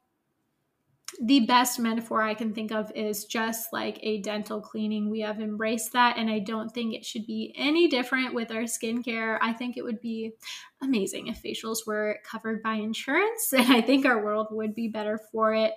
the 1.19 1.41
best 1.41 1.79
metaphor 1.79 2.21
I 2.21 2.33
can 2.33 2.53
think 2.53 2.71
of 2.71 2.91
is 2.95 3.25
just 3.25 3.73
like 3.73 3.99
a 4.01 4.21
dental 4.21 4.61
cleaning. 4.61 5.09
We 5.09 5.21
have 5.21 5.39
embraced 5.39 5.93
that, 5.93 6.17
and 6.17 6.29
I 6.29 6.39
don't 6.39 6.71
think 6.71 6.93
it 6.93 7.05
should 7.05 7.25
be 7.25 7.53
any 7.57 7.87
different 7.87 8.33
with 8.33 8.51
our 8.51 8.63
skincare. 8.63 9.37
I 9.41 9.53
think 9.53 9.77
it 9.77 9.83
would 9.83 9.99
be 9.99 10.33
amazing 10.81 11.27
if 11.27 11.41
facials 11.41 11.85
were 11.85 12.19
covered 12.23 12.63
by 12.63 12.75
insurance, 12.75 13.53
and 13.57 13.71
I 13.71 13.81
think 13.81 14.05
our 14.05 14.23
world 14.23 14.47
would 14.51 14.73
be 14.73 14.87
better 14.87 15.19
for 15.31 15.53
it. 15.53 15.73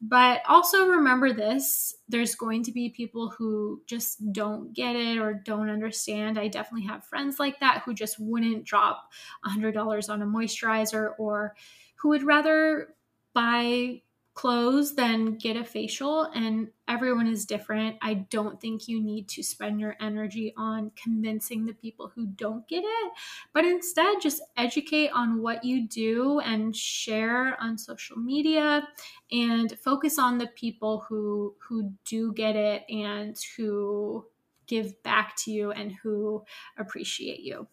But 0.00 0.42
also 0.48 0.88
remember 0.88 1.32
this 1.32 1.94
there's 2.08 2.34
going 2.34 2.62
to 2.64 2.72
be 2.72 2.90
people 2.90 3.30
who 3.36 3.82
just 3.86 4.32
don't 4.32 4.74
get 4.74 4.94
it 4.94 5.18
or 5.18 5.32
don't 5.32 5.70
understand. 5.70 6.38
I 6.38 6.48
definitely 6.48 6.86
have 6.88 7.04
friends 7.04 7.38
like 7.38 7.60
that 7.60 7.82
who 7.84 7.94
just 7.94 8.16
wouldn't 8.18 8.64
drop 8.64 9.08
$100 9.46 10.10
on 10.10 10.22
a 10.22 10.26
moisturizer 10.26 11.12
or 11.18 11.54
who 11.96 12.10
would 12.10 12.22
rather 12.22 12.94
buy 13.32 14.02
clothes 14.34 14.94
then 14.94 15.36
get 15.38 15.56
a 15.56 15.64
facial 15.64 16.24
and 16.34 16.68
everyone 16.88 17.26
is 17.26 17.46
different. 17.46 17.96
I 18.02 18.14
don't 18.14 18.60
think 18.60 18.88
you 18.88 19.00
need 19.00 19.28
to 19.30 19.42
spend 19.42 19.80
your 19.80 19.96
energy 20.00 20.52
on 20.56 20.90
convincing 21.00 21.64
the 21.64 21.72
people 21.72 22.10
who 22.14 22.26
don't 22.26 22.66
get 22.68 22.82
it 22.84 23.12
but 23.52 23.64
instead 23.64 24.20
just 24.20 24.42
educate 24.56 25.10
on 25.10 25.40
what 25.40 25.64
you 25.64 25.88
do 25.88 26.40
and 26.40 26.74
share 26.74 27.56
on 27.62 27.78
social 27.78 28.16
media 28.16 28.86
and 29.32 29.78
focus 29.78 30.18
on 30.18 30.38
the 30.38 30.48
people 30.48 31.04
who 31.08 31.54
who 31.60 31.92
do 32.04 32.32
get 32.32 32.56
it 32.56 32.82
and 32.88 33.36
who 33.56 34.24
give 34.66 35.00
back 35.02 35.36
to 35.36 35.50
you 35.50 35.70
and 35.72 35.92
who 36.02 36.42
appreciate 36.78 37.40
you 37.40 37.66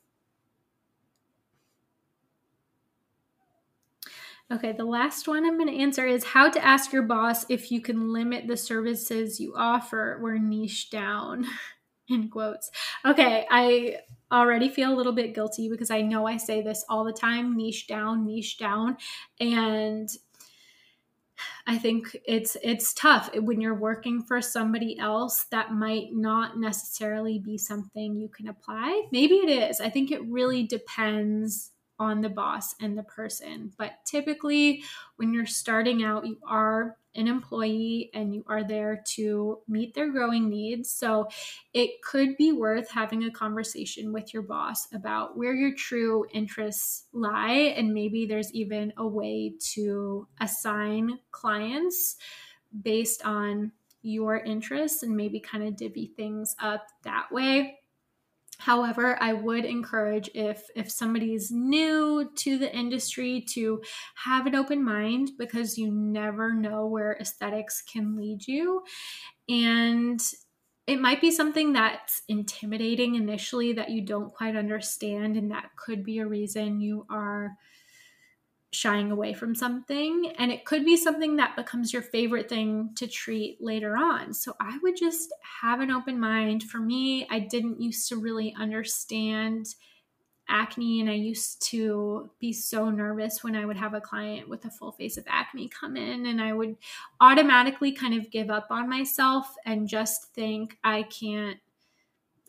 Okay, 4.52 4.74
the 4.74 4.84
last 4.84 5.30
one 5.30 5.46
I'm 5.46 5.58
going 5.58 5.70
to 5.70 5.82
answer 5.82 6.06
is 6.06 6.26
how 6.26 6.50
to 6.50 6.66
ask 6.66 6.92
your 6.92 7.04
boss 7.04 7.46
if 7.48 7.72
you 7.72 7.80
can 7.80 8.12
limit 8.12 8.48
the 8.48 8.58
services 8.58 9.40
you 9.40 9.54
offer. 9.56 10.20
We're 10.22 10.40
niche 10.40 10.90
down, 10.90 11.46
in 12.10 12.28
quotes. 12.28 12.70
Okay, 13.06 13.46
I 13.50 14.00
already 14.30 14.68
feel 14.68 14.94
a 14.94 14.98
little 14.98 15.14
bit 15.14 15.34
guilty 15.34 15.70
because 15.70 15.90
I 15.90 16.02
know 16.02 16.28
I 16.28 16.36
say 16.36 16.62
this 16.62 16.84
all 16.90 17.06
the 17.06 17.14
time 17.14 17.56
niche 17.56 17.88
down, 17.88 18.26
niche 18.26 18.58
down. 18.58 18.98
And 19.40 20.10
I 21.66 21.78
think 21.78 22.18
it's 22.26 22.58
it's 22.62 22.94
tough 22.94 23.30
when 23.34 23.62
you're 23.62 23.74
working 23.74 24.22
for 24.22 24.42
somebody 24.42 25.00
else 25.00 25.46
that 25.52 25.72
might 25.72 26.10
not 26.12 26.60
necessarily 26.60 27.40
be 27.40 27.58
something 27.58 28.18
you 28.18 28.28
can 28.28 28.50
apply. 28.50 29.04
Maybe 29.14 29.36
it 29.36 29.70
is. 29.70 29.80
I 29.80 29.90
think 29.90 30.12
it 30.12 30.22
really 30.26 30.64
depends 30.68 31.72
on 32.02 32.22
the 32.22 32.30
boss 32.30 32.74
and 32.82 32.98
the 32.98 33.04
person. 33.04 33.72
But 33.78 34.04
typically, 34.06 34.84
when 35.18 35.34
you're 35.34 35.46
starting 35.46 36.04
out, 36.04 36.26
you 36.26 36.40
are 36.48 36.98
an 37.14 37.28
employee 37.28 38.10
and 38.16 38.34
you 38.34 38.44
are 38.48 38.64
there 38.64 39.04
to 39.06 39.60
meet 39.68 39.94
their 39.94 40.10
growing 40.10 40.50
needs. 40.50 40.90
So 40.90 41.28
it 41.74 42.02
could 42.02 42.38
be 42.38 42.52
worth 42.52 42.90
having 42.90 43.24
a 43.24 43.32
conversation 43.32 44.12
with 44.12 44.34
your 44.34 44.44
boss 44.44 44.92
about 44.94 45.38
where 45.38 45.54
your 45.54 45.76
true 45.76 46.26
interests 46.34 47.06
lie. 47.14 47.74
And 47.78 47.94
maybe 47.94 48.26
there's 48.26 48.52
even 48.54 48.94
a 48.98 49.08
way 49.08 49.54
to 49.74 50.28
assign 50.40 51.20
clients 51.30 52.16
based 52.82 53.24
on 53.26 53.74
your 54.02 54.38
interests 54.38 55.04
and 55.04 55.16
maybe 55.16 55.40
kind 55.40 55.64
of 55.64 55.76
divvy 55.76 56.14
things 56.16 56.56
up 56.60 56.88
that 57.04 57.32
way. 57.32 57.81
However, 58.62 59.18
I 59.22 59.34
would 59.34 59.66
encourage 59.66 60.30
if 60.36 60.68
if 60.76 60.92
somebody's 60.92 61.50
new 61.52 62.32
to 62.36 62.58
the 62.60 62.72
industry 62.76 63.42
to 63.50 63.82
have 64.16 64.46
an 64.46 64.54
open 64.54 64.84
mind 64.84 65.32
because 65.40 65.80
you 65.80 65.92
never 65.92 66.54
know 66.54 66.86
where 66.86 67.18
aesthetics 67.20 67.82
can 67.82 68.16
lead 68.16 68.48
you. 68.48 68.84
And 69.50 70.22
it 70.88 71.00
might 71.00 71.22
be 71.22 71.32
something 71.32 71.74
that's 71.74 72.22
intimidating 72.28 73.16
initially 73.16 73.74
that 73.74 73.90
you 73.90 74.06
don't 74.06 74.32
quite 74.32 74.56
understand 74.56 75.38
and 75.38 75.52
that 75.52 75.72
could 75.76 76.04
be 76.04 76.20
a 76.20 76.28
reason 76.28 76.82
you 76.82 77.06
are 77.10 77.56
shying 78.74 79.12
away 79.12 79.34
from 79.34 79.54
something 79.54 80.32
and 80.38 80.52
it 80.52 80.64
could 80.64 80.86
be 80.86 80.96
something 80.96 81.36
that 81.36 81.56
becomes 81.58 81.92
your 81.92 82.02
favorite 82.02 82.48
thing 82.48 82.90
to 82.96 83.06
treat 83.06 83.58
later 83.62 83.98
on. 83.98 84.34
So 84.34 84.56
I 84.62 84.78
would 84.82 84.96
just 84.96 85.34
have 85.62 85.82
an 85.82 85.92
open 85.92 86.20
mind. 86.20 86.64
For 86.64 86.80
me, 86.80 87.28
I 87.30 87.40
didn't 87.40 87.82
used 87.82 88.08
to 88.10 88.16
really 88.16 88.56
understand 88.58 89.68
acne 90.48 91.00
and 91.00 91.10
I 91.10 91.14
used 91.14 91.62
to 91.70 92.30
be 92.40 92.54
so 92.54 92.90
nervous 92.90 93.44
when 93.44 93.56
I 93.56 93.66
would 93.66 93.78
have 93.78 93.94
a 93.94 94.02
client 94.02 94.50
with 94.50 94.66
a 94.66 94.70
full 94.70 94.92
face 94.92 95.18
of 95.18 95.26
acne 95.28 95.70
come 95.70 95.96
in 95.96 96.26
and 96.26 96.42
I 96.42 96.54
would 96.54 96.76
automatically 97.20 97.92
kind 97.92 98.14
of 98.14 98.32
give 98.32 98.50
up 98.50 98.68
on 98.70 98.90
myself 98.90 99.48
and 99.66 99.88
just 99.88 100.34
think 100.34 100.78
I 100.84 101.04
can't 101.04 101.58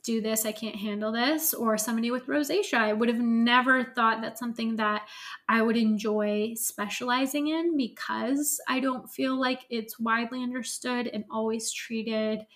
do 0.03 0.21
this, 0.21 0.45
I 0.45 0.53
can't 0.53 0.77
handle 0.77 1.13
this, 1.13 1.55
or 1.55 1.79
somebody 1.79 2.11
with 2.11 2.27
rosacea. 2.27 2.75
I 2.79 2.93
would 2.93 3.09
have 3.09 3.21
never 3.21 3.85
thought 3.85 4.21
that's 4.21 4.41
something 4.41 4.77
that 4.77 5.09
I 5.49 5.63
would 5.63 5.77
enjoy 5.77 6.55
specializing 6.55 7.49
in 7.49 7.77
because 7.77 8.61
I 8.69 8.81
don't 8.81 9.09
feel 9.09 9.41
like 9.41 9.61
it's 9.71 9.99
widely 9.99 10.43
understood 10.43 11.07
and 11.07 11.25
always 11.31 11.73
treated 11.73 12.47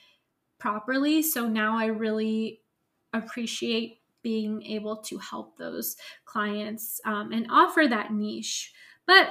properly. 0.58 1.22
So 1.22 1.48
now 1.48 1.78
I 1.78 1.86
really 1.86 2.62
appreciate 3.12 4.00
being 4.22 4.62
able 4.62 4.96
to 4.96 5.18
help 5.18 5.56
those 5.56 5.96
clients 6.24 7.00
um, 7.04 7.32
and 7.32 7.46
offer 7.50 7.86
that 7.88 8.12
niche. 8.12 8.72
But 9.06 9.28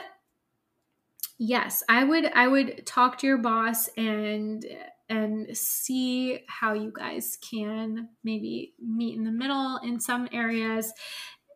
yes, 1.38 1.84
I 1.90 2.04
would 2.04 2.26
I 2.34 2.48
would 2.48 2.86
talk 2.86 3.18
to 3.20 3.28
your 3.28 3.38
boss 3.38 3.90
and 3.98 4.66
and 5.10 5.56
see 5.56 6.40
how 6.48 6.74
you 6.74 6.92
guys 6.96 7.38
can 7.50 8.10
maybe 8.24 8.74
meet 8.80 9.16
in 9.16 9.24
the 9.24 9.32
middle 9.32 9.78
in 9.84 10.00
some 10.00 10.28
areas. 10.32 10.92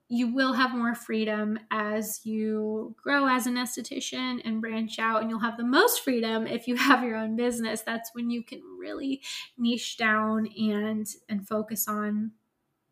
You 0.08 0.34
will 0.34 0.54
have 0.54 0.76
more 0.76 0.96
freedom 0.96 1.60
as 1.70 2.22
you 2.24 2.96
grow 3.02 3.28
as 3.28 3.46
an 3.46 3.56
esthetician 3.56 4.42
and 4.44 4.62
branch 4.62 4.98
out, 4.98 5.22
and 5.22 5.30
you'll 5.30 5.40
have 5.40 5.58
the 5.58 5.64
most 5.64 6.02
freedom 6.04 6.48
if 6.48 6.68
you 6.68 6.76
have 6.78 7.04
your 7.04 7.16
own 7.16 7.36
business. 7.36 7.82
That's 7.82 8.12
when 8.14 8.30
you 8.30 8.44
can 8.44 8.62
really 8.80 9.22
niche 9.58 9.98
down 9.98 10.48
and 10.58 11.08
and 11.28 11.48
focus 11.48 11.88
on 11.88 12.32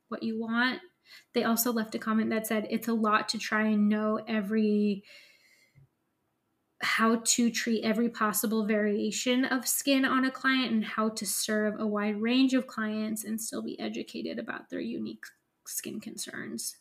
what 0.10 0.24
you 0.24 0.40
want. 0.40 0.80
They 1.34 1.44
also 1.44 1.72
left 1.72 1.96
a 1.96 2.00
comment 2.00 2.30
that 2.32 2.48
said 2.48 2.68
it's 2.70 2.88
a 2.88 2.94
lot 2.94 3.30
to 3.30 3.38
try 3.38 3.68
and 3.68 3.90
know 3.90 4.20
every 4.28 5.04
how 6.82 7.22
to 7.24 7.50
treat 7.50 7.84
every 7.84 8.10
possible 8.10 8.66
variation 8.66 9.46
of 9.46 9.68
skin 9.68 10.06
on 10.06 10.26
a 10.26 10.32
client 10.32 10.72
and 10.72 10.86
how 10.86 11.10
to 11.10 11.26
serve 11.26 11.80
a 11.80 11.88
wide 11.88 12.22
range 12.22 12.54
of 12.54 12.68
clients 12.68 13.24
and 13.24 13.40
still 13.40 13.64
be 13.64 13.80
educated 13.80 14.38
about 14.38 14.70
their 14.70 14.80
unique 14.80 15.24
skin 15.66 16.00
concerns. 16.00 16.78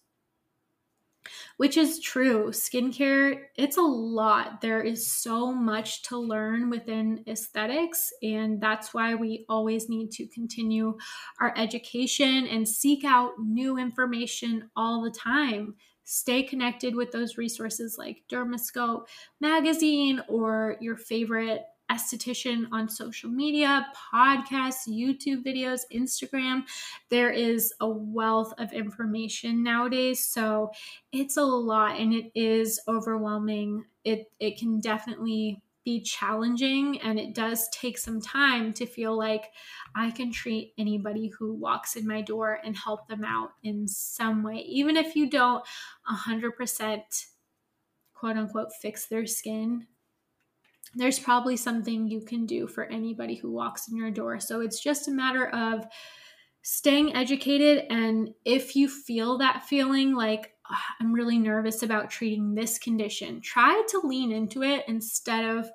Which 1.56 1.76
is 1.76 1.98
true. 1.98 2.50
Skincare, 2.50 3.40
it's 3.56 3.78
a 3.78 3.82
lot. 3.82 4.60
There 4.60 4.82
is 4.82 5.04
so 5.04 5.52
much 5.52 6.02
to 6.02 6.18
learn 6.18 6.70
within 6.70 7.24
aesthetics, 7.26 8.12
and 8.22 8.60
that's 8.60 8.94
why 8.94 9.16
we 9.16 9.44
always 9.48 9.88
need 9.88 10.12
to 10.12 10.28
continue 10.28 10.96
our 11.40 11.52
education 11.56 12.46
and 12.46 12.68
seek 12.68 13.04
out 13.04 13.32
new 13.40 13.76
information 13.76 14.70
all 14.76 15.02
the 15.02 15.10
time 15.10 15.74
stay 16.06 16.42
connected 16.42 16.94
with 16.94 17.10
those 17.12 17.36
resources 17.36 17.98
like 17.98 18.22
Dermascope 18.30 19.06
magazine 19.40 20.22
or 20.28 20.76
your 20.80 20.96
favorite 20.96 21.64
esthetician 21.90 22.66
on 22.72 22.88
social 22.88 23.30
media, 23.30 23.86
podcasts, 24.12 24.88
YouTube 24.88 25.44
videos, 25.44 25.82
Instagram. 25.92 26.64
There 27.10 27.30
is 27.30 27.72
a 27.80 27.88
wealth 27.88 28.52
of 28.58 28.72
information 28.72 29.62
nowadays. 29.62 30.24
So 30.24 30.70
it's 31.12 31.36
a 31.36 31.44
lot 31.44 31.98
and 31.98 32.12
it 32.12 32.32
is 32.34 32.80
overwhelming. 32.88 33.84
It 34.04 34.30
it 34.40 34.58
can 34.58 34.80
definitely 34.80 35.62
be 35.86 36.00
challenging 36.00 37.00
and 37.00 37.16
it 37.18 37.32
does 37.32 37.68
take 37.68 37.96
some 37.96 38.20
time 38.20 38.72
to 38.72 38.84
feel 38.84 39.16
like 39.16 39.52
I 39.94 40.10
can 40.10 40.32
treat 40.32 40.74
anybody 40.76 41.28
who 41.38 41.54
walks 41.54 41.94
in 41.94 42.06
my 42.06 42.22
door 42.22 42.58
and 42.64 42.76
help 42.76 43.06
them 43.06 43.24
out 43.24 43.50
in 43.62 43.86
some 43.86 44.42
way, 44.42 44.56
even 44.68 44.96
if 44.96 45.14
you 45.14 45.30
don't 45.30 45.64
100% 46.10 47.00
quote 48.14 48.36
unquote 48.36 48.72
fix 48.82 49.06
their 49.06 49.26
skin. 49.26 49.86
There's 50.96 51.20
probably 51.20 51.56
something 51.56 52.08
you 52.08 52.20
can 52.20 52.46
do 52.46 52.66
for 52.66 52.84
anybody 52.84 53.36
who 53.36 53.52
walks 53.52 53.88
in 53.88 53.96
your 53.96 54.10
door. 54.10 54.40
So 54.40 54.62
it's 54.62 54.82
just 54.82 55.06
a 55.06 55.12
matter 55.12 55.46
of 55.50 55.86
staying 56.62 57.14
educated. 57.14 57.84
And 57.90 58.30
if 58.44 58.74
you 58.74 58.88
feel 58.88 59.38
that 59.38 59.62
feeling 59.62 60.16
like, 60.16 60.52
I'm 61.00 61.12
really 61.12 61.38
nervous 61.38 61.82
about 61.82 62.10
treating 62.10 62.54
this 62.54 62.78
condition. 62.78 63.40
Try 63.40 63.82
to 63.88 64.06
lean 64.06 64.32
into 64.32 64.62
it 64.62 64.84
instead 64.88 65.44
of 65.44 65.68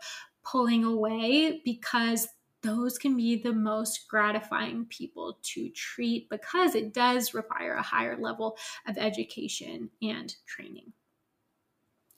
pulling 0.43 0.83
away 0.83 1.61
because 1.63 2.27
those 2.61 2.97
can 2.97 3.17
be 3.17 3.41
the 3.41 3.53
most 3.53 4.07
gratifying 4.07 4.85
people 4.85 5.39
to 5.41 5.69
treat 5.69 6.29
because 6.29 6.75
it 6.75 6.93
does 6.93 7.33
require 7.33 7.73
a 7.73 7.81
higher 7.81 8.17
level 8.17 8.57
of 8.87 8.97
education 8.97 9.89
and 10.01 10.35
training. 10.45 10.93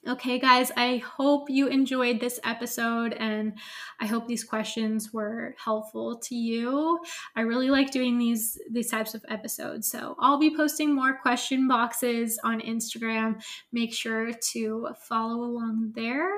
Okay, 0.05 0.37
guys, 0.37 0.69
I 0.75 0.97
hope 0.97 1.49
you 1.49 1.67
enjoyed 1.67 2.19
this 2.19 2.37
episode 2.43 3.13
and 3.13 3.53
I 4.01 4.05
hope 4.05 4.27
these 4.27 4.43
questions 4.43 5.13
were 5.13 5.55
helpful 5.57 6.17
to 6.17 6.35
you. 6.35 6.99
I 7.37 7.41
really 7.41 7.69
like 7.69 7.89
doing 7.89 8.17
these 8.17 8.59
these 8.69 8.91
types 8.91 9.13
of 9.13 9.23
episodes. 9.29 9.89
So, 9.89 10.17
I'll 10.19 10.37
be 10.37 10.53
posting 10.53 10.93
more 10.93 11.17
question 11.21 11.69
boxes 11.69 12.37
on 12.43 12.59
Instagram. 12.59 13.41
Make 13.71 13.93
sure 13.93 14.33
to 14.33 14.89
follow 15.07 15.41
along 15.41 15.93
there. 15.95 16.33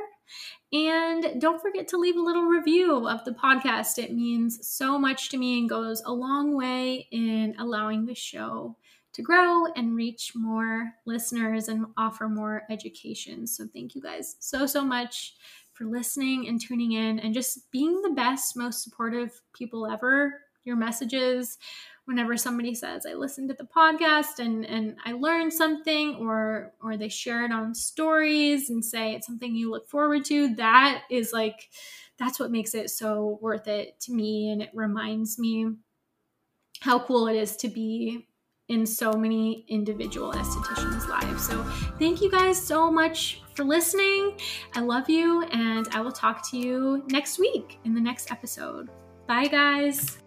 And 0.71 1.41
don't 1.41 1.61
forget 1.61 1.87
to 1.87 1.97
leave 1.97 2.17
a 2.17 2.21
little 2.21 2.45
review 2.45 3.07
of 3.07 3.25
the 3.25 3.31
podcast. 3.31 3.97
It 3.97 4.13
means 4.13 4.67
so 4.67 4.99
much 4.99 5.29
to 5.29 5.37
me 5.37 5.57
and 5.57 5.69
goes 5.69 6.03
a 6.05 6.13
long 6.13 6.55
way 6.55 7.07
in 7.11 7.55
allowing 7.57 8.05
the 8.05 8.15
show 8.15 8.77
to 9.15 9.21
grow 9.21 9.65
and 9.75 9.95
reach 9.95 10.33
more 10.35 10.91
listeners 11.05 11.69
and 11.69 11.85
offer 11.97 12.27
more 12.27 12.63
education. 12.69 13.47
So, 13.47 13.65
thank 13.73 13.95
you 13.95 14.01
guys 14.01 14.35
so, 14.39 14.65
so 14.65 14.83
much 14.83 15.35
for 15.73 15.85
listening 15.85 16.47
and 16.47 16.59
tuning 16.59 16.93
in 16.93 17.19
and 17.19 17.33
just 17.33 17.71
being 17.71 18.01
the 18.01 18.11
best, 18.11 18.55
most 18.57 18.83
supportive 18.83 19.41
people 19.53 19.87
ever. 19.87 20.41
Your 20.63 20.75
messages, 20.75 21.59
whenever 22.05 22.35
somebody 22.37 22.73
says, 22.73 23.05
I 23.05 23.13
listened 23.13 23.49
to 23.49 23.55
the 23.55 23.67
podcast 23.67 24.39
and, 24.39 24.65
and 24.65 24.97
I 25.05 25.11
learned 25.11 25.53
something, 25.53 26.15
or 26.15 26.73
or 26.81 26.97
they 26.97 27.09
share 27.09 27.45
it 27.45 27.51
on 27.51 27.75
stories 27.75 28.69
and 28.69 28.83
say 28.83 29.13
it's 29.13 29.27
something 29.27 29.53
you 29.55 29.69
look 29.69 29.87
forward 29.87 30.25
to, 30.25 30.55
that 30.55 31.03
is 31.11 31.31
like 31.31 31.69
that's 32.17 32.39
what 32.39 32.51
makes 32.51 32.73
it 32.73 32.89
so 32.89 33.37
worth 33.41 33.67
it 33.67 33.99
to 34.01 34.13
me. 34.13 34.49
And 34.51 34.61
it 34.61 34.71
reminds 34.73 35.37
me 35.37 35.67
how 36.79 36.99
cool 36.99 37.27
it 37.27 37.35
is 37.35 37.55
to 37.57 37.67
be 37.67 38.27
in 38.69 38.85
so 38.85 39.13
many 39.13 39.65
individual 39.67 40.31
estheticians' 40.33 41.07
lives. 41.07 41.47
So, 41.47 41.63
thank 41.99 42.21
you 42.21 42.31
guys 42.31 42.61
so 42.61 42.91
much 42.91 43.41
for 43.53 43.63
listening. 43.63 44.39
I 44.73 44.81
love 44.81 45.09
you, 45.09 45.43
and 45.43 45.87
I 45.91 46.01
will 46.01 46.11
talk 46.11 46.49
to 46.51 46.57
you 46.57 47.03
next 47.09 47.39
week 47.39 47.79
in 47.85 47.93
the 47.93 48.01
next 48.01 48.31
episode. 48.31 48.89
Bye, 49.27 49.47
guys. 49.47 50.24